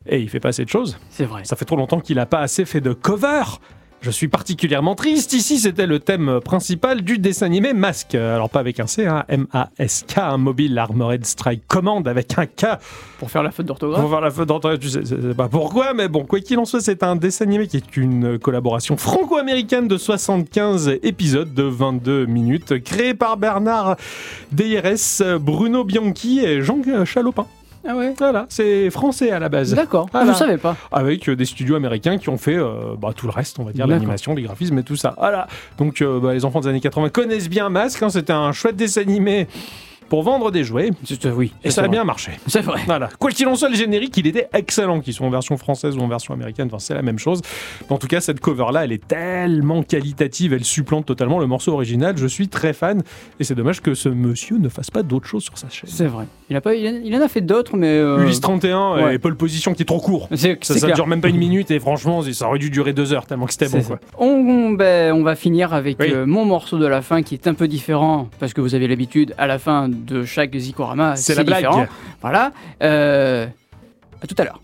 Et 0.06 0.20
il 0.20 0.30
fait 0.30 0.38
pas 0.38 0.50
assez 0.50 0.64
de 0.64 0.68
choses. 0.68 0.96
c'est 1.10 1.24
vrai. 1.24 1.44
Ça 1.44 1.56
fait 1.56 1.64
trop 1.64 1.74
longtemps 1.74 1.98
qu'il 1.98 2.14
n'a 2.14 2.26
pas 2.26 2.38
assez 2.38 2.64
fait 2.64 2.80
de 2.80 2.92
cover. 2.92 3.42
Je 4.00 4.10
suis 4.12 4.28
particulièrement 4.28 4.94
triste. 4.94 5.32
Ici, 5.32 5.58
c'était 5.58 5.86
le 5.86 5.98
thème 5.98 6.38
principal 6.44 7.02
du 7.02 7.18
dessin 7.18 7.46
animé 7.46 7.72
Mask. 7.72 8.14
Alors, 8.14 8.48
pas 8.48 8.60
avec 8.60 8.78
un 8.78 8.86
C, 8.86 9.06
hein, 9.06 9.24
M-A-S-K, 9.28 10.18
un 10.18 10.36
mobile 10.38 10.78
Armored 10.78 11.26
Strike 11.26 11.66
Command 11.66 12.06
avec 12.06 12.38
un 12.38 12.46
K. 12.46 12.78
Pour 13.18 13.30
faire 13.30 13.42
la 13.42 13.50
faute 13.50 13.66
Pour 13.66 13.76
d'orthographe. 13.76 14.04
voir 14.06 14.20
la 14.20 14.30
faute 14.30 14.48
d'entrée, 14.48 14.78
tu 14.78 14.88
sais, 14.88 15.00
pas 15.36 15.48
pourquoi, 15.48 15.94
mais 15.94 16.08
bon, 16.08 16.24
quoi 16.24 16.38
qu'il 16.38 16.58
en 16.60 16.64
soit, 16.64 16.80
c'est 16.80 17.02
un 17.02 17.16
dessin 17.16 17.44
animé 17.44 17.66
qui 17.66 17.78
est 17.78 17.96
une 17.96 18.38
collaboration 18.38 18.96
franco-américaine 18.96 19.88
de 19.88 19.96
75 19.96 20.88
épisodes 21.02 21.52
de 21.52 21.64
22 21.64 22.26
minutes, 22.26 22.82
créé 22.84 23.14
par 23.14 23.36
Bernard 23.36 23.96
Deyres, 24.52 25.38
Bruno 25.40 25.82
Bianchi 25.82 26.38
et 26.38 26.62
Jean 26.62 26.80
Chalopin. 27.04 27.46
Ah 27.90 27.96
ouais. 27.96 28.12
Voilà, 28.18 28.44
c'est 28.50 28.90
français 28.90 29.30
à 29.30 29.38
la 29.38 29.48
base. 29.48 29.74
D'accord. 29.74 30.08
Voilà. 30.12 30.32
Je 30.32 30.36
savais 30.36 30.58
pas. 30.58 30.76
Avec 30.92 31.26
euh, 31.28 31.34
des 31.34 31.46
studios 31.46 31.74
américains 31.74 32.18
qui 32.18 32.28
ont 32.28 32.36
fait 32.36 32.56
euh, 32.56 32.94
bah, 32.98 33.12
tout 33.16 33.24
le 33.26 33.32
reste, 33.32 33.58
on 33.58 33.64
va 33.64 33.72
dire, 33.72 33.86
l'animation, 33.86 34.34
les 34.34 34.42
graphismes 34.42 34.76
et 34.76 34.82
tout 34.82 34.96
ça. 34.96 35.14
Voilà. 35.16 35.46
Donc, 35.78 36.02
euh, 36.02 36.20
bah, 36.20 36.34
les 36.34 36.44
enfants 36.44 36.60
des 36.60 36.68
années 36.68 36.80
80 36.80 37.08
connaissent 37.08 37.48
bien 37.48 37.70
Masque. 37.70 38.02
hein, 38.02 38.10
C'était 38.10 38.34
un 38.34 38.52
chouette 38.52 38.76
dessin 38.76 39.00
animé 39.00 39.48
pour 40.08 40.22
vendre 40.22 40.50
des 40.50 40.64
jouets. 40.64 40.90
Oui, 41.34 41.52
Et 41.64 41.70
ça 41.70 41.80
a 41.82 41.84
vrai. 41.84 41.90
bien 41.92 42.04
marché. 42.04 42.32
C'est 42.46 42.60
vrai. 42.62 42.80
Voilà. 42.86 43.08
Quoi 43.18 43.30
qu'il 43.30 43.46
en 43.48 43.54
soit, 43.56 43.68
le 43.68 43.74
générique, 43.76 44.16
il 44.16 44.26
était 44.26 44.48
excellent, 44.52 45.00
qu'ils 45.00 45.12
soient 45.14 45.26
en 45.26 45.30
version 45.30 45.56
française 45.56 45.96
ou 45.96 46.00
en 46.00 46.08
version 46.08 46.34
américaine, 46.34 46.68
enfin, 46.68 46.78
c'est 46.78 46.94
la 46.94 47.02
même 47.02 47.18
chose. 47.18 47.40
En 47.90 47.98
tout 47.98 48.06
cas, 48.06 48.20
cette 48.20 48.40
cover-là, 48.40 48.84
elle 48.84 48.92
est 48.92 49.06
tellement 49.06 49.82
qualitative, 49.82 50.52
elle 50.52 50.64
supplante 50.64 51.06
totalement 51.06 51.38
le 51.38 51.46
morceau 51.46 51.72
original. 51.72 52.16
Je 52.16 52.26
suis 52.26 52.48
très 52.48 52.72
fan, 52.72 53.02
et 53.40 53.44
c'est 53.44 53.54
dommage 53.54 53.80
que 53.80 53.94
ce 53.94 54.08
monsieur 54.08 54.58
ne 54.58 54.68
fasse 54.68 54.90
pas 54.90 55.02
d'autres 55.02 55.26
choses 55.26 55.44
sur 55.44 55.58
sa 55.58 55.68
chaîne. 55.68 55.90
C'est 55.92 56.06
vrai. 56.06 56.24
Il, 56.50 56.56
a 56.56 56.60
pas, 56.60 56.74
il, 56.74 56.86
en- 56.88 57.00
il 57.04 57.14
en 57.16 57.20
a 57.20 57.28
fait 57.28 57.40
d'autres, 57.42 57.76
mais. 57.76 57.88
euh, 57.98 58.22
Ulysse 58.22 58.40
31 58.40 58.94
ouais. 59.04 59.14
et 59.14 59.18
Pole 59.18 59.36
Position 59.36 59.74
qui 59.74 59.82
est 59.82 59.86
trop 59.86 60.00
court. 60.00 60.28
Ça, 60.34 60.54
clair. 60.54 60.94
dure 60.94 61.06
même 61.06 61.20
pas 61.20 61.28
une 61.28 61.36
minute, 61.38 61.70
et 61.70 61.80
franchement, 61.80 62.22
ça 62.22 62.46
aurait 62.48 62.58
dû 62.58 62.70
durer 62.70 62.92
deux 62.92 63.12
heures, 63.12 63.26
tellement 63.26 63.46
que 63.46 63.52
c'était 63.52 63.68
bon, 63.68 63.82
quoi. 63.82 63.98
on- 64.18 64.70
ben, 64.72 65.12
on 65.14 65.22
va 65.22 65.34
finir 65.34 65.74
avec 65.74 65.98
Oui. 66.00 66.10
euh, 66.12 66.26
mon 66.26 66.44
morceau 66.44 66.78
de 66.78 66.86
la 66.86 67.02
fin 67.02 67.22
qui 67.22 67.34
est 67.34 67.46
un 67.46 67.54
peu 67.54 67.68
différent 67.68 68.28
parce 68.38 68.52
que 68.52 68.60
vous 68.60 68.74
avez 68.74 68.86
l'habitude 68.86 69.34
à 69.38 69.46
la 69.46 69.58
fin 69.58 69.88
de 70.04 70.24
chaque 70.24 70.56
Zikorama. 70.56 71.16
C'est 71.16 71.34
la 71.34 71.44
blague. 71.44 71.58
différent. 71.58 71.86
Voilà. 72.20 72.52
Euh, 72.82 73.46
à 74.22 74.26
tout 74.26 74.34
à 74.38 74.44
l'heure. 74.44 74.60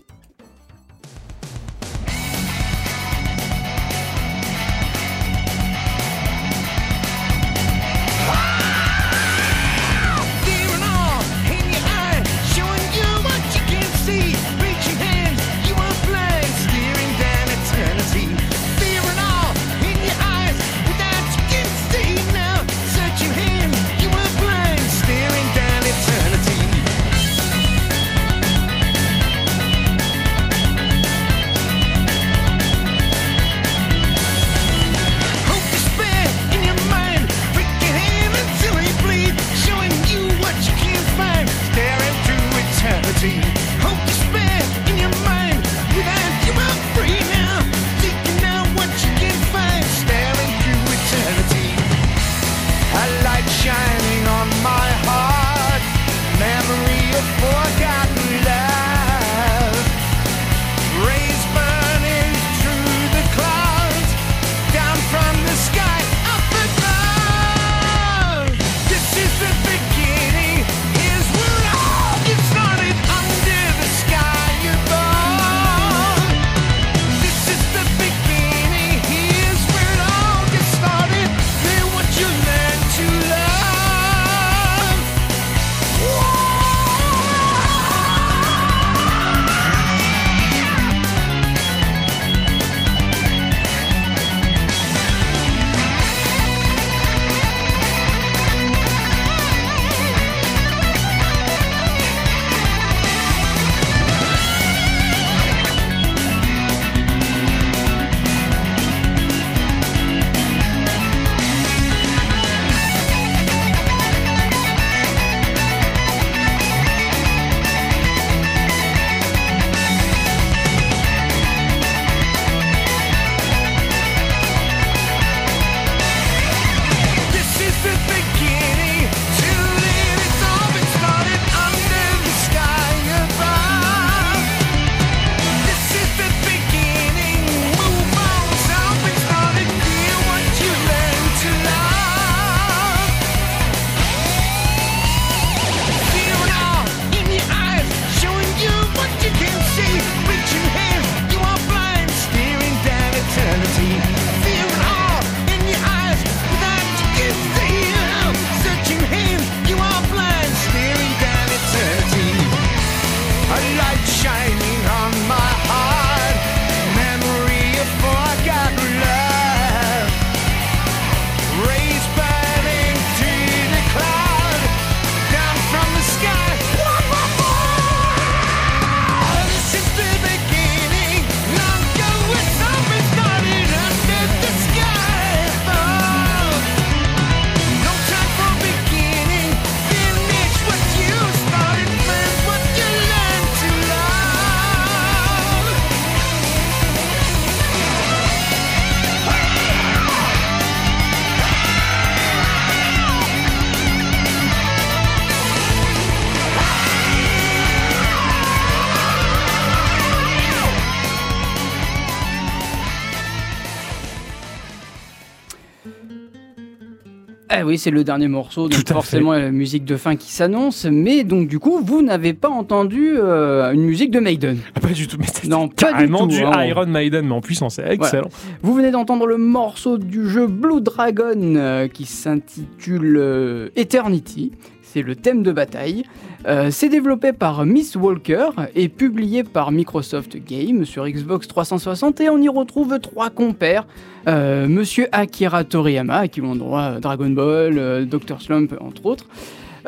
Oui, 217.65 217.77
c'est 217.77 217.91
le 217.91 218.03
dernier 218.03 218.27
morceau, 218.27 218.69
donc 218.69 218.87
forcément 218.87 219.33
la 219.33 219.51
musique 219.51 219.85
de 219.85 219.97
fin 219.97 220.15
qui 220.15 220.31
s'annonce. 220.31 220.85
Mais 220.85 221.23
donc 221.23 221.47
du 221.47 221.59
coup, 221.59 221.81
vous 221.83 222.01
n'avez 222.01 222.33
pas 222.33 222.49
entendu 222.49 223.13
euh, 223.17 223.71
une 223.73 223.83
musique 223.83 224.11
de 224.11 224.19
Maiden. 224.19 224.57
Ah, 224.75 224.79
Pas 224.79 224.89
du 224.89 225.07
tout, 225.07 225.17
mais 225.19 225.25
c'est 225.31 225.47
Non, 225.47 225.67
pas 225.67 225.87
du 225.87 225.93
carrément 225.93 226.19
tout, 226.19 226.27
du. 226.27 226.41
Iron 226.41 226.85
Maiden, 226.85 227.25
mais 227.27 227.33
en 227.33 227.41
puissance, 227.41 227.75
c'est 227.75 227.89
excellent. 227.91 228.29
Vous 228.61 228.73
venez 228.73 228.91
d'entendre 228.91 229.25
le 229.27 229.37
morceau 229.37 229.97
du 229.97 230.27
jeu 230.29 230.47
Blue 230.47 230.81
Dragon 230.81 231.33
euh, 231.55 231.87
qui 231.87 232.05
s'intitule 232.05 233.17
euh, 233.17 233.69
Eternity. 233.75 234.51
C'est 234.95 235.01
le 235.01 235.13
thème 235.17 235.43
de 235.43 235.51
bataille. 235.51 236.03
Euh, 236.47 236.69
c'est 236.71 236.87
développé 236.87 237.33
par 237.33 237.65
Miss 237.65 237.97
Walker 237.97 238.45
et 238.75 238.87
publié 238.87 239.43
par 239.43 239.73
Microsoft 239.73 240.37
Game 240.47 240.85
sur 240.85 241.05
Xbox 241.05 241.49
360 241.49 242.21
et 242.21 242.29
on 242.29 242.37
y 242.37 242.47
retrouve 242.47 242.97
trois 243.01 243.29
compères. 243.29 243.85
Euh, 244.29 244.69
Monsieur 244.69 245.07
Akira 245.11 245.65
Toriyama, 245.65 246.15
à 246.19 246.27
qui 246.29 246.39
l'on 246.39 246.55
doit 246.55 247.01
Dragon 247.01 247.29
Ball, 247.29 247.77
euh, 247.77 248.05
Dr. 248.05 248.41
Slump 248.41 248.73
entre 248.79 249.05
autres. 249.05 249.25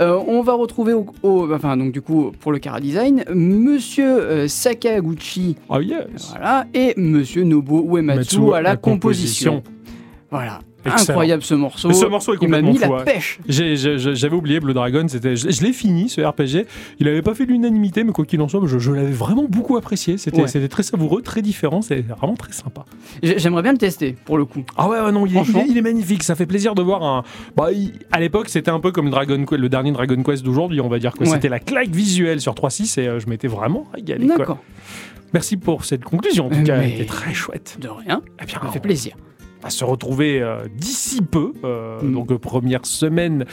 Euh, 0.01 0.20
on 0.28 0.41
va 0.41 0.55
retrouver 0.55 0.91
au, 0.91 1.05
au- 1.24 1.53
enfin 1.53 1.78
donc 1.78 1.93
du 1.93 2.01
coup 2.01 2.34
pour 2.41 2.51
le 2.51 2.60
Kara 2.60 2.82
Design, 2.82 3.24
Monsieur 3.34 4.20
euh, 4.20 4.47
Sakaguchi 4.49 5.55
Oh 5.70 5.80
yes 5.80 6.32
voilà, 6.32 6.66
et 6.74 6.93
Monsieur 6.97 7.43
Nobuo 7.45 7.95
Uematsu 7.97 8.39
Matsu 8.41 8.53
à 8.53 8.62
la, 8.62 8.76
composition. 8.76 9.62
composition. 9.62 9.64
Voilà. 10.32 10.60
Excellent. 10.91 11.09
incroyable 11.09 11.43
ce 11.43 11.53
morceau. 11.55 11.88
Mais 11.88 11.93
ce 11.93 12.05
morceau 12.05 12.33
est 12.33 12.38
Il 12.41 12.47
m'a 12.49 12.57
complètement 12.61 12.71
mis 12.71 12.77
fou, 12.77 12.91
la 12.93 12.97
ouais. 12.99 13.13
pêche. 13.13 13.39
J'avais 13.47 14.35
oublié 14.35 14.59
Blue 14.59 14.73
Dragon, 14.73 15.05
c'était, 15.07 15.35
je, 15.35 15.49
je 15.49 15.61
l'ai 15.63 15.73
fini 15.73 16.09
ce 16.09 16.21
RPG. 16.21 16.65
Il 16.99 17.05
n'avait 17.07 17.21
pas 17.21 17.33
fait 17.35 17.45
l'unanimité, 17.45 18.03
mais 18.03 18.11
quoi 18.11 18.25
qu'il 18.25 18.41
en 18.41 18.47
soit, 18.47 18.61
je, 18.65 18.79
je 18.79 18.91
l'avais 18.91 19.11
vraiment 19.11 19.45
beaucoup 19.49 19.77
apprécié. 19.77 20.17
C'était 20.17 20.41
Ouais. 20.41 20.47
c'était 20.47 20.67
très 20.67 20.83
savoureux, 20.83 21.21
très 21.21 21.41
différent, 21.41 21.81
c'est 21.81 22.01
vraiment 22.01 22.35
très 22.35 22.53
sympa. 22.53 22.85
J'ai- 23.23 23.39
J'aimerais 23.39 23.61
bien 23.63 23.71
le 23.71 23.77
tester 23.77 24.15
pour 24.25 24.38
le 24.38 24.45
coup. 24.45 24.63
Ah 24.77 24.88
ouais, 24.88 24.99
ouais, 24.99 25.11
non, 25.11 25.25
il 25.25 25.29
est, 25.35 25.39
il, 25.39 25.43
Franchement. 25.43 25.61
est, 25.61 25.67
il 25.71 25.77
est 25.77 25.81
magnifique. 25.81 26.23
Ça 26.23 26.35
fait 26.35 26.45
plaisir 26.45 26.75
de 26.75 26.81
voir 26.81 27.03
un. 27.03 27.23
Bah, 27.55 27.71
il- 27.71 27.93
à 28.11 28.19
l'époque, 28.19 28.49
c'était 28.49 28.71
un 28.71 28.79
peu 28.79 28.91
comme 28.91 29.09
Dragon 29.09 29.45
le 29.51 29.69
dernier 29.69 29.91
Dragon 29.91 30.21
Quest 30.23 30.43
d'aujourd'hui, 30.43 30.81
on 30.81 30.89
va 30.89 30.99
dire 30.99 31.13
que 31.13 31.19
Ouais. 31.23 31.25
c'était 31.29 31.49
la 31.49 31.59
claque 31.59 31.89
visuelle 31.89 32.41
sur 32.41 32.53
3.6 32.53 32.97
et 32.99 33.07
euh, 33.07 33.19
je 33.19 33.27
m'étais 33.27 33.47
vraiment 33.47 33.85
régalé. 33.93 34.27
quoi. 34.27 34.38
D'accord. 34.38 34.57
Merci 35.33 35.57
pour 35.57 35.83
cette 35.85 36.03
conclusion, 36.05 36.45
en 36.47 36.49
tout 36.49 36.55
Euh, 36.59 36.63
cas, 36.63 36.77
elle 36.77 36.93
était 36.93 37.05
très 37.05 37.33
chouette. 37.33 37.77
De 37.81 37.89
rien. 37.89 38.21
Eh 38.41 38.45
bien, 38.45 38.59
Ça 38.63 38.69
fait 38.71 38.79
plaisir. 38.79 39.15
Va 39.64 39.70
se 39.70 39.84
retrouver 39.84 40.41
euh, 40.41 40.58
d'ici 40.76 41.22
peu, 41.22 41.53
euh, 41.64 41.99
Mm. 42.01 42.14
donc 42.14 42.34
première 42.38 42.86
semaine 42.86 43.45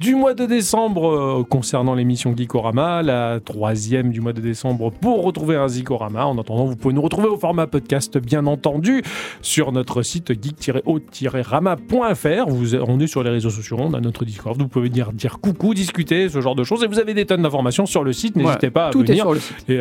du 0.00 0.14
mois 0.14 0.34
de 0.34 0.46
décembre 0.46 1.08
euh, 1.08 1.44
concernant 1.48 1.94
l'émission 1.94 2.34
Geekorama, 2.36 3.02
la 3.02 3.40
troisième 3.44 4.10
du 4.10 4.20
mois 4.20 4.32
de 4.32 4.40
décembre 4.40 4.90
pour 4.90 5.22
retrouver 5.24 5.56
un 5.56 5.68
Geekorama. 5.68 6.26
En 6.26 6.38
attendant, 6.38 6.64
vous 6.64 6.76
pouvez 6.76 6.94
nous 6.94 7.02
retrouver 7.02 7.28
au 7.28 7.38
format 7.38 7.66
podcast, 7.66 8.18
bien 8.18 8.46
entendu, 8.46 9.02
sur 9.40 9.72
notre 9.72 10.02
site 10.02 10.32
geek-o-rama.fr. 10.42 12.48
Vous, 12.48 12.74
on 12.76 13.00
est 13.00 13.06
sur 13.06 13.22
les 13.22 13.30
réseaux 13.30 13.50
sociaux, 13.50 13.76
on 13.80 13.94
a 13.94 14.00
notre 14.00 14.24
Discord, 14.24 14.60
vous 14.60 14.68
pouvez 14.68 14.88
dire, 14.88 15.12
dire 15.12 15.38
coucou, 15.40 15.74
discuter, 15.74 16.28
ce 16.28 16.40
genre 16.40 16.54
de 16.54 16.64
choses, 16.64 16.84
et 16.84 16.86
vous 16.86 16.98
avez 16.98 17.14
des 17.14 17.26
tonnes 17.26 17.42
d'informations 17.42 17.86
sur 17.86 18.04
le 18.04 18.12
site, 18.12 18.36
n'hésitez 18.36 18.70
pas 18.70 18.88
à 18.88 18.90
Tout 18.90 19.02
est 19.04 19.08
venir. 19.08 19.24
sur 19.24 19.34
le 19.34 19.40
site. 19.40 19.64
Et 19.68 19.78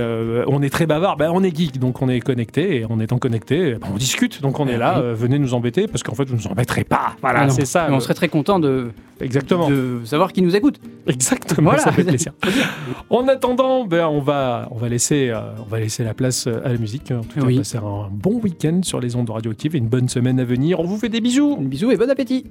on 0.48 0.62
est 0.62 0.70
très 0.70 0.86
bavard, 0.86 1.18
ben, 1.18 1.32
on 1.34 1.44
est 1.44 1.56
geek, 1.56 1.80
donc 1.80 2.02
on 2.02 2.10
est 2.10 2.20
connecté, 2.20 2.82
et 2.82 2.86
en 2.86 3.00
étant 3.00 3.18
connecté, 3.18 3.74
ben, 3.76 3.88
on 3.94 3.98
discute, 3.98 4.42
donc 4.42 4.60
on 4.60 4.68
est 4.68 4.74
Eh 4.76 4.78
là, 4.78 4.96
oui. 4.98 5.04
euh, 5.06 5.14
venez 5.14 5.40
nous 5.40 5.54
embêter, 5.54 5.71
parce 5.72 6.04
qu'en 6.04 6.14
fait, 6.16 6.26
vous 6.26 6.36
nous 6.36 6.48
embêterez 6.48 6.84
pas. 6.84 7.16
Voilà, 7.22 7.42
Ah 7.42 7.50
c'est 7.50 7.66
ça. 7.66 7.88
Mais 7.90 7.96
on 7.96 8.00
serait 8.00 8.14
très 8.14 8.30
content 8.30 8.60
de, 8.60 8.92
Exactement. 9.20 9.70
de 9.70 10.00
savoir 10.06 10.32
qui 10.34 10.42
nous 10.42 10.56
écoute. 10.56 10.80
Exactement, 11.08 11.70
Voilà. 11.72 11.84
ça 11.84 11.92
fait 11.92 12.04
plaisir. 12.06 12.34
en 13.10 13.28
attendant, 13.28 13.86
ben, 13.86 14.08
on, 14.08 14.20
va, 14.22 14.68
on, 14.72 14.78
va 14.78 14.90
laisser, 14.90 15.30
euh, 15.30 15.40
on 15.60 15.70
va 15.70 15.80
laisser 15.80 16.04
la 16.04 16.14
place 16.14 16.48
euh, 16.48 16.62
à 16.66 16.70
la 16.70 16.78
musique. 16.78 17.12
En 17.12 17.22
tout 17.24 17.40
cas, 17.40 17.46
Oui. 17.46 17.58
passer 17.58 17.78
un 17.78 18.10
bon 18.12 18.40
week-end 18.40 18.82
sur 18.84 19.00
les 19.00 19.16
ondes 19.16 19.30
radioactives 19.30 19.76
et 19.76 19.80
une 19.80 19.88
bonne 19.90 20.10
semaine 20.10 20.40
à 20.40 20.44
venir. 20.44 20.80
On 20.80 20.84
vous 20.86 20.98
fait 20.98 21.10
des 21.10 21.22
bisous. 21.22 21.58
Bisous 21.58 21.92
et 21.92 21.98
bon 21.98 22.10
appétit. 22.10 22.46